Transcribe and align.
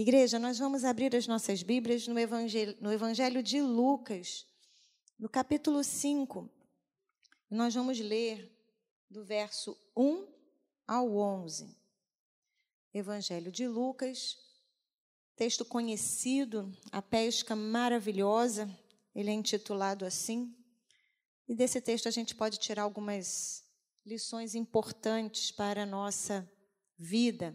Igreja, 0.00 0.38
nós 0.38 0.60
vamos 0.60 0.84
abrir 0.84 1.16
as 1.16 1.26
nossas 1.26 1.60
Bíblias 1.60 2.06
no 2.06 2.16
Evangelho, 2.16 2.78
no 2.80 2.92
Evangelho 2.92 3.42
de 3.42 3.60
Lucas, 3.60 4.46
no 5.18 5.28
capítulo 5.28 5.82
5. 5.82 6.48
E 7.50 7.54
nós 7.56 7.74
vamos 7.74 7.98
ler 7.98 8.48
do 9.10 9.24
verso 9.24 9.76
1 9.96 10.24
ao 10.86 11.16
11. 11.16 11.76
Evangelho 12.94 13.50
de 13.50 13.66
Lucas, 13.66 14.38
texto 15.34 15.64
conhecido, 15.64 16.72
a 16.92 17.02
pesca 17.02 17.56
maravilhosa, 17.56 18.70
ele 19.12 19.30
é 19.30 19.34
intitulado 19.34 20.04
assim. 20.04 20.56
E 21.48 21.56
desse 21.56 21.80
texto 21.80 22.06
a 22.06 22.12
gente 22.12 22.36
pode 22.36 22.58
tirar 22.58 22.84
algumas 22.84 23.64
lições 24.06 24.54
importantes 24.54 25.50
para 25.50 25.82
a 25.82 25.86
nossa 25.86 26.48
vida. 26.96 27.52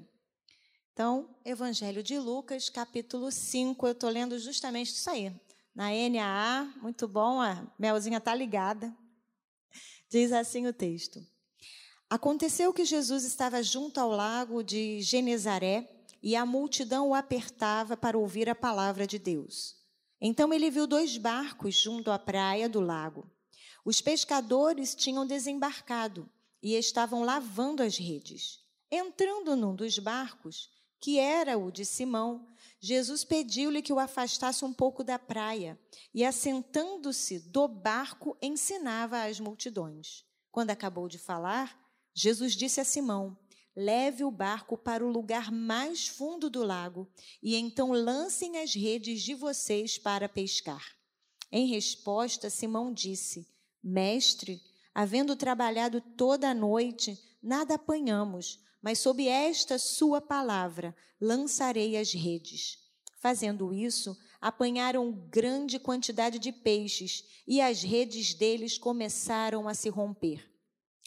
Então, 0.94 1.28
Evangelho 1.44 2.04
de 2.04 2.20
Lucas, 2.20 2.70
capítulo 2.70 3.32
5, 3.32 3.88
eu 3.88 3.94
estou 3.94 4.12
lendo 4.12 4.38
justamente 4.38 4.90
isso 4.90 5.10
aí. 5.10 5.34
Na 5.74 5.86
NAA, 5.90 6.72
muito 6.84 7.08
bom, 7.08 7.42
a 7.42 7.66
Melzinha 7.80 8.20
está 8.20 8.36
ligada. 8.36 8.96
Diz 10.08 10.32
assim 10.32 10.68
o 10.68 10.74
texto. 10.74 11.20
Aconteceu 12.08 12.72
que 12.72 12.86
Jesus 12.86 13.24
estava 13.24 13.64
junto 13.64 14.00
ao 14.00 14.12
lago 14.12 14.62
de 14.64 15.02
Genezaré 15.02 15.90
e 16.22 16.36
a 16.36 16.46
multidão 16.46 17.10
o 17.10 17.16
apertava 17.16 17.98
para 17.98 18.16
ouvir 18.16 18.48
a 18.48 18.54
palavra 18.54 19.08
de 19.08 19.18
Deus. 19.18 19.76
Então 20.22 20.54
ele 20.54 20.70
viu 20.70 20.86
dois 20.86 21.18
barcos 21.18 21.76
junto 21.76 22.12
à 22.12 22.20
praia 22.20 22.70
do 22.70 22.80
lago. 22.80 23.28
Os 23.84 24.00
pescadores 24.00 24.94
tinham 24.94 25.26
desembarcado 25.26 26.30
e 26.62 26.76
estavam 26.76 27.24
lavando 27.24 27.82
as 27.82 27.98
redes. 27.98 28.60
Entrando 28.92 29.56
num 29.56 29.76
dos 29.76 29.98
barcos, 29.98 30.72
que 31.04 31.20
era 31.20 31.58
o 31.58 31.70
de 31.70 31.84
Simão, 31.84 32.48
Jesus 32.80 33.26
pediu-lhe 33.26 33.82
que 33.82 33.92
o 33.92 34.00
afastasse 34.00 34.64
um 34.64 34.72
pouco 34.72 35.04
da 35.04 35.20
praia 35.20 35.78
e, 36.14 36.24
assentando-se 36.24 37.40
do 37.40 37.68
barco, 37.68 38.38
ensinava 38.42 39.26
às 39.26 39.38
multidões. 39.38 40.24
Quando 40.50 40.70
acabou 40.70 41.10
de 41.10 41.20
falar, 41.20 41.78
Jesus 42.14 42.54
disse 42.56 42.80
a 42.80 42.86
Simão: 42.86 43.38
Leve 43.76 44.24
o 44.24 44.32
barco 44.32 44.78
para 44.78 45.06
o 45.06 45.12
lugar 45.12 45.52
mais 45.52 46.08
fundo 46.08 46.50
do 46.50 46.64
lago 46.64 47.06
e 47.42 47.58
então 47.58 47.92
lancem 47.92 48.60
as 48.60 48.74
redes 48.74 49.22
de 49.24 49.34
vocês 49.34 49.98
para 49.98 50.30
pescar. 50.30 50.96
Em 51.52 51.68
resposta, 51.68 52.50
Simão 52.50 52.94
disse: 52.94 53.46
Mestre, 53.84 54.62
havendo 54.96 55.36
trabalhado 55.36 56.00
toda 56.00 56.50
a 56.50 56.54
noite, 56.54 57.22
nada 57.42 57.76
apanhamos 57.76 58.64
mas 58.84 59.00
sob 59.00 59.26
esta 59.26 59.80
sua 59.80 60.20
palavra 60.20 60.94
lançarei 61.20 61.98
as 61.98 62.12
redes. 62.12 62.78
Fazendo 63.18 63.74
isso, 63.74 64.18
apanharam 64.42 65.10
grande 65.30 65.80
quantidade 65.80 66.38
de 66.38 66.52
peixes 66.52 67.24
e 67.48 67.62
as 67.62 67.82
redes 67.82 68.34
deles 68.34 68.78
começaram 68.78 69.70
a 69.70 69.74
se 69.74 69.88
romper. 69.88 70.52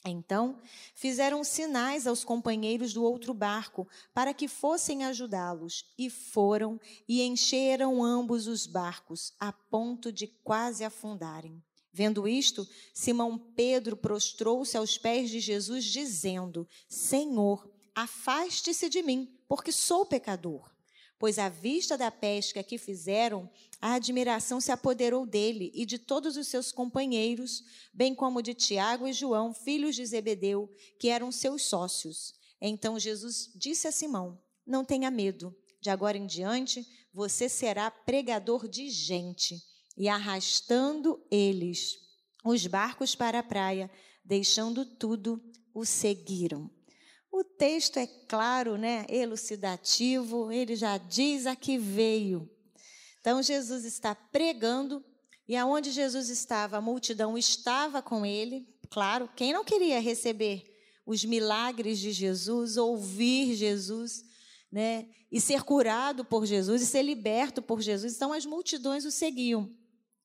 Então, 0.02 0.58
fizeram 0.94 1.44
sinais 1.44 2.06
aos 2.06 2.24
companheiros 2.24 2.94
do 2.94 3.04
outro 3.04 3.34
barco 3.34 3.86
para 4.14 4.32
que 4.32 4.48
fossem 4.48 5.04
ajudá-los, 5.04 5.84
e 5.98 6.08
foram 6.08 6.80
e 7.08 7.22
encheram 7.22 8.02
ambos 8.02 8.46
os 8.46 8.66
barcos, 8.66 9.34
a 9.38 9.52
ponto 9.52 10.12
de 10.12 10.26
quase 10.26 10.84
afundarem. 10.84 11.62
Vendo 11.96 12.28
isto, 12.28 12.68
Simão 12.92 13.38
Pedro 13.38 13.96
prostrou-se 13.96 14.76
aos 14.76 14.98
pés 14.98 15.30
de 15.30 15.40
Jesus, 15.40 15.82
dizendo: 15.82 16.68
Senhor, 16.86 17.66
afaste-se 17.94 18.90
de 18.90 19.02
mim, 19.02 19.34
porque 19.48 19.72
sou 19.72 20.04
pecador. 20.04 20.70
Pois 21.18 21.38
à 21.38 21.48
vista 21.48 21.96
da 21.96 22.10
pesca 22.10 22.62
que 22.62 22.76
fizeram, 22.76 23.50
a 23.80 23.94
admiração 23.94 24.60
se 24.60 24.70
apoderou 24.70 25.24
dele 25.24 25.72
e 25.74 25.86
de 25.86 25.98
todos 25.98 26.36
os 26.36 26.48
seus 26.48 26.70
companheiros, 26.70 27.64
bem 27.94 28.14
como 28.14 28.42
de 28.42 28.52
Tiago 28.52 29.08
e 29.08 29.12
João, 29.14 29.54
filhos 29.54 29.96
de 29.96 30.04
Zebedeu, 30.04 30.70
que 31.00 31.08
eram 31.08 31.32
seus 31.32 31.62
sócios. 31.62 32.34
Então 32.60 32.98
Jesus 32.98 33.50
disse 33.54 33.88
a 33.88 33.92
Simão: 33.92 34.38
Não 34.66 34.84
tenha 34.84 35.10
medo, 35.10 35.56
de 35.80 35.88
agora 35.88 36.18
em 36.18 36.26
diante 36.26 36.86
você 37.10 37.48
será 37.48 37.90
pregador 37.90 38.68
de 38.68 38.90
gente 38.90 39.64
e 39.96 40.08
arrastando 40.08 41.20
eles 41.30 42.06
os 42.44 42.66
barcos 42.66 43.14
para 43.14 43.40
a 43.40 43.42
praia, 43.42 43.90
deixando 44.24 44.84
tudo, 44.84 45.42
o 45.74 45.84
seguiram. 45.84 46.70
O 47.30 47.42
texto 47.42 47.98
é 47.98 48.06
claro, 48.06 48.78
né? 48.78 49.04
Elucidativo, 49.08 50.50
ele 50.52 50.76
já 50.76 50.96
diz 50.96 51.46
a 51.46 51.56
que 51.56 51.76
veio. 51.76 52.48
Então 53.20 53.42
Jesus 53.42 53.84
está 53.84 54.14
pregando 54.14 55.04
e 55.48 55.56
aonde 55.56 55.90
Jesus 55.90 56.28
estava, 56.28 56.76
a 56.76 56.80
multidão 56.80 57.36
estava 57.36 58.00
com 58.00 58.24
ele. 58.24 58.66
Claro, 58.88 59.28
quem 59.34 59.52
não 59.52 59.64
queria 59.64 60.00
receber 60.00 60.64
os 61.04 61.24
milagres 61.24 61.98
de 61.98 62.12
Jesus, 62.12 62.76
ouvir 62.76 63.54
Jesus, 63.54 64.24
né? 64.70 65.08
E 65.30 65.40
ser 65.40 65.62
curado 65.62 66.24
por 66.24 66.46
Jesus 66.46 66.80
e 66.80 66.86
ser 66.86 67.02
liberto 67.02 67.60
por 67.60 67.80
Jesus. 67.80 68.14
Então 68.14 68.32
as 68.32 68.46
multidões 68.46 69.04
o 69.04 69.10
seguiam. 69.10 69.74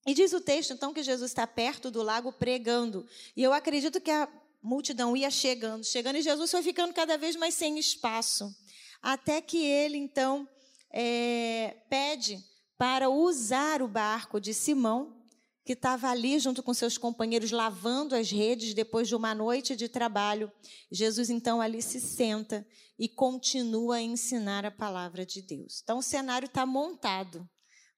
E 0.06 0.14
diz 0.14 0.34
o 0.34 0.42
texto, 0.42 0.74
então, 0.74 0.94
que 0.94 1.04
Jesus 1.04 1.32
está 1.32 1.46
perto 1.46 1.92
do 1.92 2.02
lago 2.02 2.32
pregando. 2.32 3.06
E 3.36 3.44
eu 3.44 3.54
acredito 3.54 4.02
que 4.02 4.10
a 4.10 4.28
multidão 4.62 5.16
ia 5.16 5.30
chegando, 5.30 5.84
chegando, 5.84 6.18
e 6.18 6.22
Jesus 6.22 6.50
foi 6.50 6.64
ficando 6.64 6.94
cada 6.94 7.18
vez 7.18 7.36
mais 7.36 7.54
sem 7.54 7.78
espaço. 7.78 8.56
Até 9.02 9.42
que 9.42 9.58
ele, 9.64 9.98
então, 9.98 10.48
é, 10.92 11.78
pede 11.90 12.44
para 12.78 13.10
usar 13.10 13.82
o 13.82 13.88
barco 13.88 14.40
de 14.40 14.54
Simão, 14.54 15.22
que 15.64 15.74
estava 15.74 16.10
ali 16.10 16.40
junto 16.40 16.64
com 16.64 16.74
seus 16.74 16.98
companheiros 16.98 17.52
lavando 17.52 18.16
as 18.16 18.32
redes 18.32 18.74
depois 18.74 19.08
de 19.08 19.16
uma 19.16 19.36
noite 19.36 19.76
de 19.76 19.88
trabalho. 19.88 20.52
Jesus 20.92 21.30
então 21.30 21.62
ali 21.62 21.82
se 21.82 22.02
senta 22.02 22.66
e 22.98 23.08
continua 23.08 23.98
a 23.98 24.02
ensinar 24.02 24.66
a 24.66 24.72
palavra 24.72 25.26
de 25.26 25.42
Deus. 25.42 25.82
Então 25.84 26.00
o 26.00 26.04
cenário 26.04 26.48
está 26.48 26.66
montado. 26.66 27.48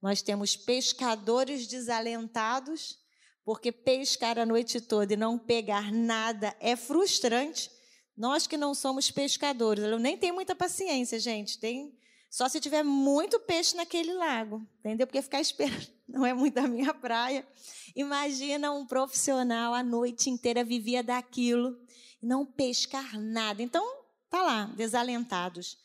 Nós 0.03 0.21
temos 0.21 0.57
pescadores 0.57 1.65
desalentados, 1.65 2.99
porque 3.45 3.71
pescar 3.71 4.37
a 4.37 4.45
noite 4.45 4.81
toda 4.81 5.13
e 5.13 5.15
não 5.15 5.39
pegar 5.39 5.93
nada 5.93 6.53
é 6.59 6.75
frustrante. 6.75 7.71
Nós 8.15 8.45
que 8.45 8.57
não 8.57 8.75
somos 8.75 9.09
pescadores, 9.09 9.81
eu 9.81 9.97
nem 9.97 10.17
tenho 10.17 10.33
muita 10.35 10.53
paciência, 10.53 11.17
gente. 11.17 11.57
Tem 11.57 11.97
só 12.29 12.49
se 12.49 12.59
tiver 12.59 12.83
muito 12.83 13.39
peixe 13.39 13.77
naquele 13.77 14.13
lago, 14.13 14.61
entendeu? 14.79 15.07
Porque 15.07 15.21
ficar 15.21 15.39
esperando 15.39 15.87
não 16.05 16.25
é 16.25 16.33
muito 16.33 16.57
a 16.57 16.67
minha 16.67 16.93
praia. 16.93 17.47
Imagina 17.95 18.73
um 18.73 18.85
profissional 18.85 19.73
a 19.73 19.81
noite 19.81 20.29
inteira 20.29 20.65
vivia 20.65 21.01
daquilo 21.01 21.79
e 22.21 22.25
não 22.25 22.45
pescar 22.45 23.17
nada. 23.17 23.63
Então, 23.63 24.03
tá 24.29 24.41
lá, 24.41 24.65
desalentados. 24.75 25.77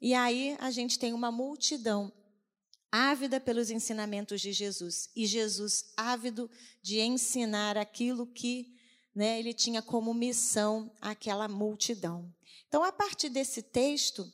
E 0.00 0.14
aí 0.14 0.56
a 0.58 0.72
gente 0.72 0.98
tem 0.98 1.12
uma 1.12 1.30
multidão 1.30 2.12
ávida 2.92 3.40
pelos 3.40 3.70
ensinamentos 3.70 4.42
de 4.42 4.52
Jesus. 4.52 5.08
E 5.16 5.26
Jesus 5.26 5.86
ávido 5.96 6.50
de 6.82 7.00
ensinar 7.00 7.78
aquilo 7.78 8.26
que 8.26 8.76
né, 9.14 9.38
ele 9.38 9.54
tinha 9.54 9.80
como 9.80 10.12
missão 10.12 10.92
aquela 11.00 11.48
multidão. 11.48 12.30
Então, 12.68 12.84
a 12.84 12.92
partir 12.92 13.30
desse 13.30 13.62
texto, 13.62 14.30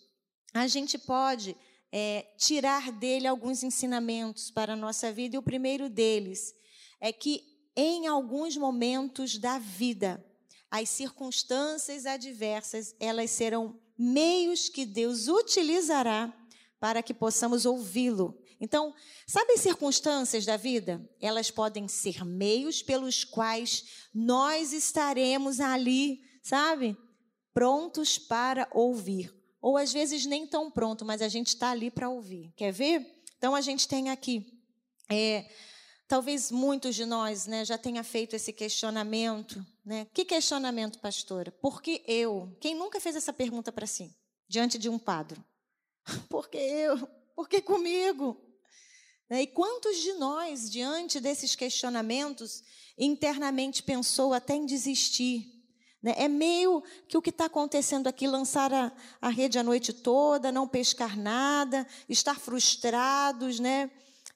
a 0.52 0.66
gente 0.66 0.98
pode 0.98 1.56
é, 1.92 2.26
tirar 2.36 2.90
dele 2.90 3.28
alguns 3.28 3.62
ensinamentos 3.62 4.50
para 4.50 4.72
a 4.72 4.76
nossa 4.76 5.12
vida, 5.12 5.36
e 5.36 5.38
o 5.38 5.42
primeiro 5.42 5.88
deles 5.88 6.54
é 7.00 7.12
que 7.12 7.44
em 7.76 8.08
alguns 8.08 8.56
momentos 8.56 9.38
da 9.38 9.58
vida, 9.58 10.24
as 10.68 10.88
circunstâncias 10.88 12.06
adversas, 12.06 12.94
elas 12.98 13.30
serão 13.30 13.80
meios 13.96 14.68
que 14.68 14.84
Deus 14.84 15.28
utilizará 15.28 16.32
para 16.80 17.02
que 17.02 17.14
possamos 17.14 17.64
ouvi-lo 17.64 18.36
então, 18.60 18.94
sabe 19.26 19.52
as 19.52 19.60
circunstâncias 19.60 20.44
da 20.44 20.56
vida? 20.56 21.00
Elas 21.20 21.50
podem 21.50 21.86
ser 21.86 22.24
meios 22.24 22.82
pelos 22.82 23.24
quais 23.24 24.06
nós 24.12 24.72
estaremos 24.72 25.60
ali, 25.60 26.20
sabe? 26.42 26.96
Prontos 27.54 28.18
para 28.18 28.68
ouvir. 28.72 29.32
Ou 29.60 29.76
às 29.76 29.92
vezes 29.92 30.26
nem 30.26 30.46
tão 30.46 30.70
pronto, 30.70 31.04
mas 31.04 31.22
a 31.22 31.28
gente 31.28 31.48
está 31.48 31.70
ali 31.70 31.90
para 31.90 32.08
ouvir. 32.08 32.52
Quer 32.56 32.72
ver? 32.72 33.22
Então 33.36 33.54
a 33.54 33.60
gente 33.60 33.86
tem 33.86 34.10
aqui. 34.10 34.60
É, 35.10 35.48
talvez 36.06 36.50
muitos 36.50 36.94
de 36.94 37.04
nós 37.04 37.46
né, 37.46 37.64
já 37.64 37.78
tenha 37.78 38.02
feito 38.02 38.34
esse 38.34 38.52
questionamento. 38.52 39.64
Né? 39.84 40.06
Que 40.12 40.24
questionamento, 40.24 40.98
pastora? 40.98 41.52
Por 41.52 41.80
que 41.80 42.02
eu? 42.06 42.56
Quem 42.60 42.74
nunca 42.74 43.00
fez 43.00 43.14
essa 43.14 43.32
pergunta 43.32 43.70
para 43.70 43.86
si, 43.86 44.14
diante 44.48 44.78
de 44.78 44.88
um 44.88 44.98
quadro? 44.98 45.44
Por 46.28 46.48
que 46.48 46.58
eu? 46.58 47.06
Por 47.34 47.48
que 47.48 47.60
comigo? 47.60 48.47
Né? 49.28 49.42
E 49.42 49.46
quantos 49.46 49.98
de 49.98 50.14
nós, 50.14 50.70
diante 50.70 51.20
desses 51.20 51.54
questionamentos, 51.54 52.62
internamente 52.96 53.82
pensou 53.82 54.32
até 54.32 54.54
em 54.54 54.66
desistir? 54.66 55.58
Né? 56.02 56.14
É 56.16 56.28
meio 56.28 56.82
que 57.08 57.16
o 57.16 57.22
que 57.22 57.30
está 57.30 57.46
acontecendo 57.46 58.06
aqui, 58.06 58.26
lançar 58.26 58.72
a, 58.72 58.92
a 59.20 59.28
rede 59.28 59.58
a 59.58 59.62
noite 59.62 59.92
toda, 59.92 60.52
não 60.52 60.66
pescar 60.66 61.16
nada, 61.16 61.86
estar 62.08 62.38
frustrados, 62.38 63.58
né? 63.58 63.90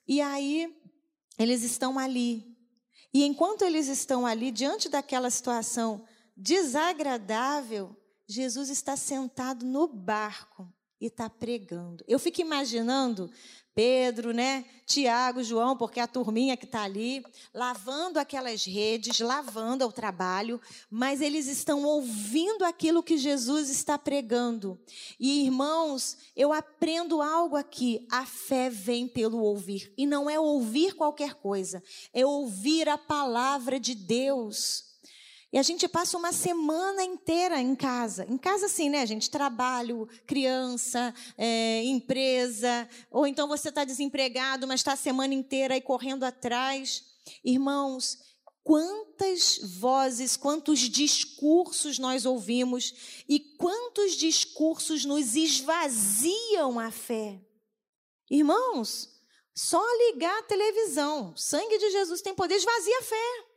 E 0.07 0.21
aí, 0.21 0.75
eles 1.37 1.63
estão 1.63 1.97
ali. 1.97 2.53
E 3.13 3.23
enquanto 3.23 3.63
eles 3.63 3.87
estão 3.87 4.25
ali, 4.25 4.51
diante 4.51 4.89
daquela 4.89 5.29
situação 5.29 6.03
desagradável, 6.35 7.95
Jesus 8.27 8.69
está 8.69 8.97
sentado 8.97 9.65
no 9.65 9.87
barco 9.87 10.72
e 11.03 11.07
está 11.07 11.29
pregando. 11.29 12.01
Eu 12.07 12.17
fico 12.17 12.39
imaginando 12.39 13.29
Pedro, 13.75 14.31
né? 14.31 14.63
Tiago, 14.85 15.43
João, 15.43 15.75
porque 15.75 15.99
a 15.99 16.07
turminha 16.07 16.55
que 16.55 16.63
está 16.63 16.83
ali, 16.83 17.25
lavando 17.53 18.19
aquelas 18.19 18.63
redes, 18.63 19.19
lavando 19.19 19.85
o 19.85 19.91
trabalho, 19.91 20.61
mas 20.89 21.19
eles 21.19 21.47
estão 21.47 21.83
ouvindo 21.83 22.63
aquilo 22.63 23.03
que 23.03 23.17
Jesus 23.17 23.69
está 23.69 23.97
pregando. 23.97 24.79
E 25.19 25.43
irmãos, 25.43 26.17
eu 26.35 26.53
aprendo 26.53 27.21
algo 27.21 27.57
aqui: 27.57 28.07
a 28.09 28.25
fé 28.25 28.69
vem 28.69 29.07
pelo 29.07 29.39
ouvir, 29.39 29.91
e 29.97 30.05
não 30.05 30.29
é 30.29 30.39
ouvir 30.39 30.93
qualquer 30.93 31.33
coisa, 31.33 31.83
é 32.13 32.25
ouvir 32.25 32.87
a 32.87 32.97
palavra 32.97 33.77
de 33.77 33.93
Deus. 33.93 34.92
E 35.53 35.57
a 35.59 35.61
gente 35.61 35.87
passa 35.87 36.17
uma 36.17 36.33
semana 36.33 37.03
inteira 37.03 37.61
em 37.61 37.75
casa. 37.75 38.25
Em 38.27 38.39
casa, 38.39 38.67
sim, 38.67 38.89
né, 38.89 39.05
gente? 39.05 39.29
Trabalho, 39.29 40.09
criança, 40.25 41.13
é, 41.37 41.83
empresa. 41.83 42.89
Ou 43.11 43.27
então 43.27 43.47
você 43.47 43.69
está 43.69 43.85
desempregado, 43.85 44.67
mas 44.67 44.79
está 44.79 44.93
a 44.93 44.97
semana 44.97 45.35
inteira 45.35 45.75
aí 45.75 45.81
correndo 45.81 46.23
atrás. 46.23 47.03
Irmãos, 47.45 48.17
quantas 48.63 49.59
vozes, 49.77 50.35
quantos 50.35 50.79
discursos 50.79 51.99
nós 51.99 52.25
ouvimos 52.25 53.23
e 53.29 53.39
quantos 53.39 54.13
discursos 54.13 55.05
nos 55.05 55.35
esvaziam 55.35 56.79
a 56.79 56.89
fé. 56.89 57.39
Irmãos, 58.27 59.07
só 59.53 59.79
ligar 60.07 60.39
a 60.39 60.43
televisão, 60.43 61.37
sangue 61.37 61.77
de 61.77 61.91
Jesus 61.91 62.23
tem 62.23 62.33
poder, 62.33 62.55
esvazia 62.55 62.97
a 62.97 63.03
fé. 63.03 63.52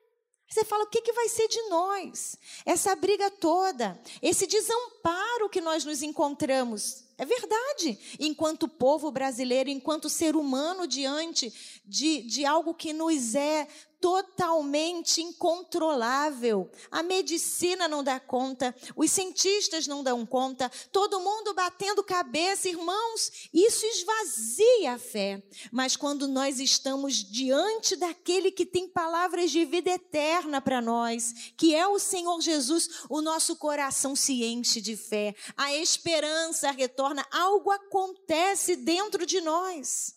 Você 0.48 0.64
fala, 0.64 0.84
o 0.84 0.88
que, 0.88 1.02
que 1.02 1.12
vai 1.12 1.28
ser 1.28 1.48
de 1.48 1.60
nós? 1.68 2.38
Essa 2.64 2.94
briga 2.94 3.30
toda, 3.30 4.00
esse 4.22 4.46
desamparo 4.46 5.48
que 5.48 5.60
nós 5.60 5.84
nos 5.84 6.02
encontramos. 6.02 7.04
É 7.18 7.24
verdade. 7.24 7.98
Enquanto 8.20 8.68
povo 8.68 9.10
brasileiro, 9.10 9.70
enquanto 9.70 10.10
ser 10.10 10.36
humano 10.36 10.86
diante 10.86 11.52
de, 11.84 12.22
de 12.22 12.44
algo 12.44 12.74
que 12.74 12.92
nos 12.92 13.34
é 13.34 13.66
totalmente 14.00 15.20
incontrolável. 15.22 16.70
A 16.90 17.02
medicina 17.02 17.88
não 17.88 18.02
dá 18.02 18.20
conta, 18.20 18.74
os 18.94 19.10
cientistas 19.10 19.86
não 19.86 20.02
dão 20.02 20.24
conta, 20.24 20.70
todo 20.92 21.20
mundo 21.20 21.54
batendo 21.54 22.02
cabeça, 22.02 22.68
irmãos, 22.68 23.48
isso 23.52 23.84
esvazia 23.86 24.92
a 24.94 24.98
fé. 24.98 25.42
Mas 25.72 25.96
quando 25.96 26.28
nós 26.28 26.60
estamos 26.60 27.14
diante 27.16 27.96
daquele 27.96 28.50
que 28.50 28.66
tem 28.66 28.88
palavras 28.88 29.50
de 29.50 29.64
vida 29.64 29.90
eterna 29.90 30.60
para 30.60 30.80
nós, 30.80 31.52
que 31.56 31.74
é 31.74 31.86
o 31.86 31.98
Senhor 31.98 32.40
Jesus, 32.40 33.04
o 33.08 33.20
nosso 33.20 33.56
coração 33.56 34.14
se 34.14 34.44
enche 34.44 34.80
de 34.80 34.96
fé, 34.96 35.34
a 35.56 35.74
esperança 35.74 36.70
retorna, 36.70 37.26
algo 37.30 37.70
acontece 37.70 38.76
dentro 38.76 39.26
de 39.26 39.40
nós. 39.40 40.14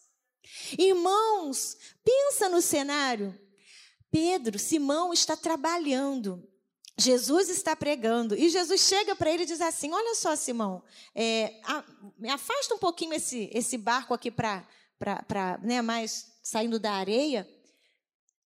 Irmãos, 0.77 1.77
pensa 2.03 2.49
no 2.49 2.61
cenário. 2.61 3.48
Pedro, 4.11 4.57
Simão 4.57 5.13
está 5.13 5.35
trabalhando. 5.37 6.43
Jesus 6.97 7.49
está 7.49 7.75
pregando. 7.75 8.35
E 8.35 8.49
Jesus 8.49 8.81
chega 8.81 9.15
para 9.15 9.31
ele 9.31 9.43
e 9.43 9.45
diz 9.45 9.61
assim: 9.61 9.91
Olha 9.93 10.15
só, 10.15 10.35
Simão, 10.35 10.83
é, 11.15 11.59
a, 11.63 11.83
afasta 12.33 12.75
um 12.75 12.77
pouquinho 12.77 13.13
esse, 13.13 13.49
esse 13.53 13.77
barco 13.77 14.13
aqui 14.13 14.29
para 14.29 14.65
né, 15.63 15.81
mais 15.81 16.31
saindo 16.43 16.79
da 16.79 16.93
areia. 16.93 17.47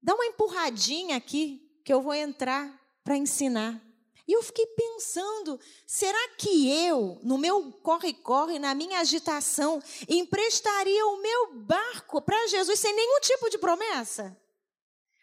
Dá 0.02 0.14
uma 0.14 0.26
empurradinha 0.26 1.16
aqui 1.16 1.60
que 1.84 1.92
eu 1.92 2.00
vou 2.00 2.14
entrar 2.14 2.72
para 3.04 3.16
ensinar. 3.16 3.82
E 4.26 4.32
eu 4.32 4.42
fiquei 4.42 4.66
pensando: 4.66 5.58
será 5.86 6.28
que 6.36 6.70
eu, 6.70 7.18
no 7.22 7.38
meu 7.38 7.72
corre-corre, 7.82 8.58
na 8.58 8.74
minha 8.74 9.00
agitação, 9.00 9.82
emprestaria 10.08 11.06
o 11.06 11.20
meu 11.20 11.54
barco 11.54 12.20
para 12.22 12.46
Jesus 12.46 12.78
sem 12.78 12.94
nenhum 12.94 13.20
tipo 13.20 13.50
de 13.50 13.58
promessa? 13.58 14.36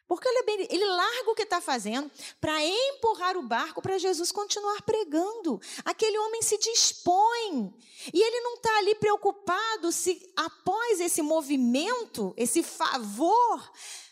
Porque 0.08 0.28
ele, 0.28 0.68
ele 0.70 0.86
larga 0.86 1.32
o 1.32 1.36
que 1.36 1.44
está 1.44 1.60
fazendo 1.60 2.12
para 2.40 2.64
empurrar 2.64 3.36
o 3.38 3.42
barco 3.42 3.82
para 3.82 3.98
Jesus 3.98 4.32
continuar 4.32 4.82
pregando. 4.84 5.60
Aquele 5.84 6.18
homem 6.20 6.42
se 6.42 6.58
dispõe. 6.60 7.74
E 8.14 8.22
ele 8.22 8.42
não 8.42 8.56
está 8.56 8.78
ali 8.78 8.96
preocupado 8.96 9.92
se, 9.92 10.32
após 10.36 11.00
esse 11.00 11.24
movimento, 11.24 12.34
esse 12.38 12.62
favor, 12.62 13.72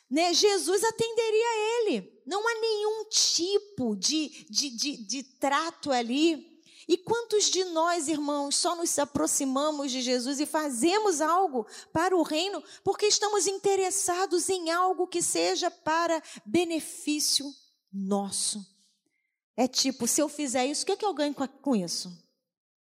né, 0.09 0.33
Jesus 0.33 0.83
atenderia 0.83 1.81
ele. 1.81 2.21
Não 2.25 2.47
há 2.47 2.59
nenhum 2.59 3.05
tipo 3.05 3.95
de, 3.95 4.45
de, 4.49 4.69
de, 4.71 4.97
de 4.97 5.23
trato 5.23 5.91
ali 5.91 6.52
e 6.87 6.97
quantos 6.97 7.45
de 7.45 7.63
nós, 7.65 8.07
irmãos, 8.07 8.55
só 8.55 8.75
nos 8.75 8.97
aproximamos 8.99 9.91
de 9.91 10.01
Jesus 10.01 10.39
e 10.39 10.45
fazemos 10.45 11.21
algo 11.21 11.65
para 11.91 12.15
o 12.15 12.23
reino 12.23 12.63
porque 12.83 13.05
estamos 13.05 13.47
interessados 13.47 14.49
em 14.49 14.69
algo 14.71 15.07
que 15.07 15.21
seja 15.21 15.71
para 15.71 16.21
benefício 16.45 17.45
nosso? 17.91 18.65
É 19.55 19.67
tipo, 19.67 20.07
se 20.07 20.21
eu 20.21 20.27
fizer 20.27 20.65
isso, 20.65 20.83
o 20.83 20.85
que, 20.85 20.91
é 20.91 20.97
que 20.97 21.05
eu 21.05 21.13
ganho 21.13 21.33
com 21.33 21.75
isso? 21.75 22.11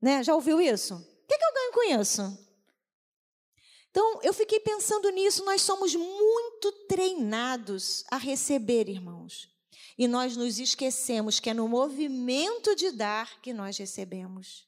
Né? 0.02 0.24
Já 0.24 0.36
ouviu 0.36 0.60
isso? 0.60 0.96
O 0.96 1.28
que, 1.28 1.34
é 1.34 1.38
que 1.38 1.46
eu 1.46 1.54
ganho 1.54 1.74
com 1.74 2.02
isso? 2.02 2.46
Então, 3.92 4.20
eu 4.24 4.34
fiquei 4.34 4.60
pensando 4.60 5.10
nisso, 5.10 5.46
nós 5.46 5.62
somos 5.62 5.96
muito 5.96 6.72
treinados 6.88 8.04
a 8.12 8.18
receber, 8.18 8.90
irmãos. 8.90 9.55
E 9.98 10.08
nós 10.08 10.36
nos 10.36 10.60
esquecemos 10.60 11.40
que 11.40 11.50
é 11.50 11.54
no 11.54 11.68
movimento 11.68 12.76
de 12.76 12.92
dar 12.92 13.42
que 13.42 13.54
nós 13.54 13.78
recebemos. 13.78 14.68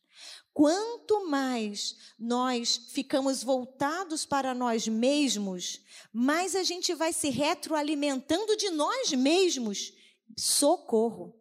Quanto 0.54 1.28
mais 1.30 1.96
nós 2.18 2.78
ficamos 2.90 3.44
voltados 3.44 4.26
para 4.26 4.56
nós 4.56 4.88
mesmos, 4.88 5.82
mais 6.12 6.56
a 6.56 6.64
gente 6.64 6.96
vai 6.96 7.14
se 7.14 7.30
retroalimentando 7.30 8.56
de 8.58 8.72
nós 8.72 9.12
mesmos. 9.12 9.94
Socorro. 10.36 11.36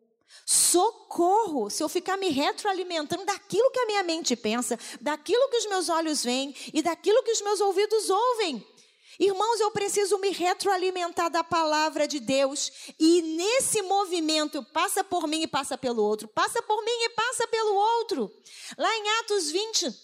Socorro! 0.44 1.70
Se 1.70 1.82
eu 1.82 1.88
ficar 1.88 2.16
me 2.18 2.28
retroalimentando 2.28 3.24
daquilo 3.24 3.70
que 3.70 3.80
a 3.80 3.86
minha 3.86 4.02
mente 4.02 4.36
pensa, 4.36 4.78
daquilo 5.00 5.48
que 5.48 5.56
os 5.56 5.66
meus 5.66 5.88
olhos 5.88 6.22
veem 6.22 6.54
e 6.74 6.82
daquilo 6.82 7.22
que 7.22 7.32
os 7.32 7.40
meus 7.40 7.60
ouvidos 7.60 8.10
ouvem. 8.10 8.66
Irmãos, 9.18 9.60
eu 9.60 9.70
preciso 9.70 10.18
me 10.18 10.30
retroalimentar 10.30 11.30
da 11.30 11.42
palavra 11.42 12.06
de 12.06 12.20
Deus. 12.20 12.70
E 12.98 13.22
nesse 13.22 13.82
movimento, 13.82 14.62
passa 14.72 15.02
por 15.02 15.26
mim 15.26 15.42
e 15.42 15.46
passa 15.46 15.78
pelo 15.78 16.02
outro. 16.02 16.28
Passa 16.28 16.62
por 16.62 16.82
mim 16.84 17.04
e 17.04 17.08
passa 17.10 17.46
pelo 17.48 17.74
outro. 17.74 18.32
Lá 18.76 18.94
em 18.96 19.08
Atos 19.20 19.50
20, 19.50 19.94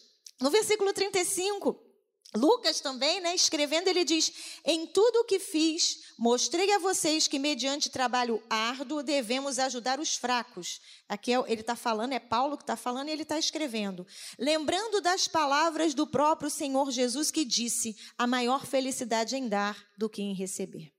no 0.40 0.50
versículo 0.50 0.92
35, 0.92 1.91
Lucas 2.34 2.80
também, 2.80 3.20
né, 3.20 3.34
escrevendo, 3.34 3.88
ele 3.88 4.04
diz: 4.04 4.32
Em 4.64 4.86
tudo 4.86 5.20
o 5.20 5.24
que 5.24 5.38
fiz, 5.38 6.14
mostrei 6.18 6.72
a 6.72 6.78
vocês 6.78 7.28
que, 7.28 7.38
mediante 7.38 7.90
trabalho 7.90 8.42
árduo, 8.48 9.02
devemos 9.02 9.58
ajudar 9.58 10.00
os 10.00 10.16
fracos. 10.16 10.80
Aqui 11.06 11.34
é, 11.34 11.38
ele 11.46 11.60
está 11.60 11.76
falando, 11.76 12.12
é 12.12 12.18
Paulo 12.18 12.56
que 12.56 12.62
está 12.62 12.74
falando 12.74 13.08
e 13.08 13.12
ele 13.12 13.22
está 13.22 13.38
escrevendo. 13.38 14.06
Lembrando 14.38 15.02
das 15.02 15.28
palavras 15.28 15.92
do 15.92 16.06
próprio 16.06 16.48
Senhor 16.48 16.90
Jesus 16.90 17.30
que 17.30 17.44
disse: 17.44 17.94
A 18.16 18.26
maior 18.26 18.64
felicidade 18.64 19.36
em 19.36 19.46
dar 19.46 19.76
do 19.98 20.08
que 20.08 20.22
em 20.22 20.34
receber. 20.34 20.90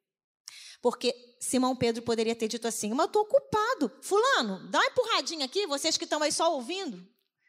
Porque 0.83 1.15
Simão 1.39 1.75
Pedro 1.75 2.03
poderia 2.03 2.35
ter 2.35 2.47
dito 2.47 2.67
assim: 2.67 2.89
Mas 2.89 3.05
eu 3.05 3.07
estou 3.07 3.21
ocupado. 3.23 3.91
Fulano, 4.03 4.69
dá 4.69 4.77
uma 4.77 4.87
empurradinha 4.87 5.45
aqui, 5.45 5.65
vocês 5.65 5.97
que 5.97 6.03
estão 6.03 6.21
aí 6.21 6.31
só 6.31 6.53
ouvindo. 6.53 7.03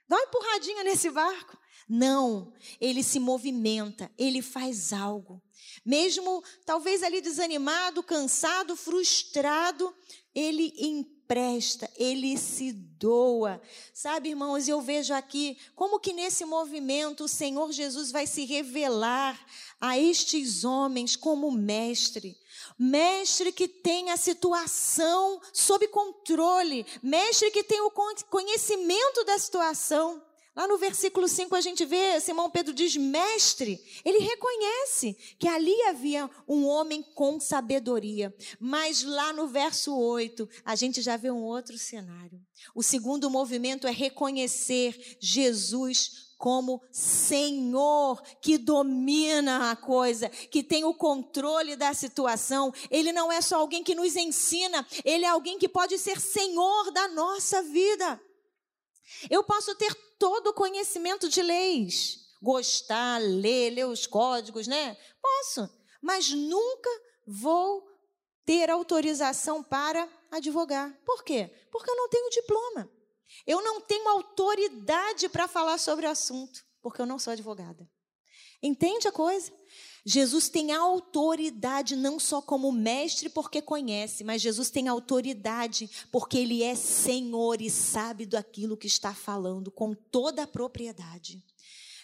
Dá 0.09 0.17
uma 0.17 0.25
empurradinha 0.25 0.85
nesse 0.85 1.11
barco. 1.11 1.59
Não, 1.89 2.53
ele 2.81 3.03
se 3.03 3.21
movimenta, 3.21 4.11
ele 4.17 4.41
faz 4.41 4.93
algo. 4.93 5.43
Mesmo 5.85 6.43
talvez 6.65 7.03
ali 7.03 7.21
desanimado, 7.21 8.03
cansado, 8.03 8.75
frustrado, 8.77 9.95
ele 10.35 10.73
empresta, 10.79 11.91
ele 11.97 12.37
se 12.39 12.73
doa. 12.73 13.61
Sabe, 13.93 14.31
irmãos, 14.31 14.67
eu 14.67 14.81
vejo 14.81 15.13
aqui 15.13 15.59
como 15.75 16.01
que 16.01 16.13
nesse 16.13 16.45
movimento 16.45 17.25
o 17.25 17.29
Senhor 17.29 17.71
Jesus 17.71 18.11
vai 18.11 18.27
se 18.27 18.45
revelar 18.45 19.39
a 19.81 19.99
estes 19.99 20.65
homens 20.65 21.17
como 21.17 21.51
mestre. 21.51 22.37
Mestre 22.79 23.53
que 23.53 23.69
tem 23.69 24.11
a 24.11 24.17
situação 24.17 25.41
sob 25.53 25.87
controle, 25.89 26.87
mestre 27.03 27.51
que 27.51 27.63
tem 27.63 27.81
o 27.83 27.93
conhecimento 28.31 29.25
da 29.25 29.39
situação. 29.39 30.23
Lá 30.57 30.69
no 30.69 30.79
versículo 30.79 31.27
5 31.27 31.55
a 31.57 31.61
gente 31.61 31.85
vê, 31.85 32.21
Simão 32.21 32.49
Pedro 32.49 32.73
diz, 32.73 32.97
mestre. 32.97 33.81
Ele 34.05 34.19
reconhece 34.19 35.15
que 35.39 35.49
ali 35.49 35.75
havia 35.83 36.31
um 36.47 36.65
homem 36.67 37.03
com 37.03 37.41
sabedoria. 37.41 38.33
Mas 38.61 39.03
lá 39.03 39.33
no 39.33 39.49
verso 39.49 39.97
8, 39.97 40.49
a 40.65 40.77
gente 40.77 41.03
já 41.03 41.17
vê 41.17 41.31
um 41.31 41.43
outro 41.43 41.77
cenário. 41.77 42.41
O 42.73 42.85
segundo 42.85 43.29
movimento 43.29 43.87
é 43.87 43.91
reconhecer 43.91 45.17
Jesus 45.21 46.35
como 46.39 46.81
Senhor 46.93 48.23
que 48.41 48.57
domina 48.57 49.71
a 49.71 49.77
coisa, 49.77 50.29
que 50.29 50.63
tem 50.63 50.85
o 50.85 50.95
controle 50.95 51.75
da 51.75 51.93
situação. 51.95 52.73
Ele 52.91 53.13
não 53.13 53.33
é 53.33 53.41
só 53.41 53.57
alguém 53.57 53.83
que 53.83 53.95
nos 53.95 54.15
ensina, 54.15 54.87
ele 55.05 55.25
é 55.25 55.29
alguém 55.29 55.59
que 55.59 55.69
pode 55.69 55.99
ser 55.99 56.21
Senhor 56.21 56.93
da 56.93 57.09
nossa 57.09 57.63
vida. 57.63 58.21
Eu 59.31 59.43
posso 59.45 59.75
ter 59.75 59.95
todo 60.19 60.49
o 60.49 60.55
conhecimento 60.55 61.29
de 61.29 61.43
leis, 61.43 62.27
gostar, 62.43 63.21
ler, 63.21 63.71
ler 63.71 63.87
os 63.87 64.07
códigos, 64.07 64.67
né? 64.67 64.97
Posso, 65.21 65.69
mas 66.03 66.31
nunca 66.31 66.91
vou 67.27 67.83
ter 68.45 68.71
autorização 68.71 69.63
para 69.63 70.09
advogar. 70.31 70.93
Por 71.05 71.25
quê? 71.25 71.51
Porque 71.71 71.91
eu 71.91 71.97
não 71.97 72.09
tenho 72.09 72.31
diploma. 72.31 72.91
Eu 73.47 73.63
não 73.63 73.81
tenho 73.81 74.09
autoridade 74.09 75.29
para 75.29 75.49
falar 75.49 75.79
sobre 75.79 76.07
o 76.07 76.11
assunto, 76.11 76.65
porque 76.81 77.01
eu 77.01 77.07
não 77.07 77.19
sou 77.19 77.33
advogada. 77.33 77.89
Entende 78.63 79.09
a 79.09 79.13
coisa? 79.13 79.53
Jesus 80.05 80.51
tem 80.51 80.71
autoridade 80.71 81.97
não 81.97 82.21
só 82.21 82.43
como 82.43 82.71
mestre 82.71 83.31
porque 83.31 83.63
conhece, 83.63 84.23
mas 84.23 84.43
Jesus 84.43 84.69
tem 84.69 84.87
autoridade 84.87 85.89
porque 86.13 86.37
ele 86.37 86.63
é 86.63 86.75
Senhor 86.75 87.63
e 87.63 87.71
sabe 87.71 88.27
daquilo 88.27 88.77
que 88.77 88.87
está 88.87 89.15
falando 89.15 89.71
com 89.71 89.95
toda 89.95 90.43
a 90.43 90.47
propriedade. 90.47 91.43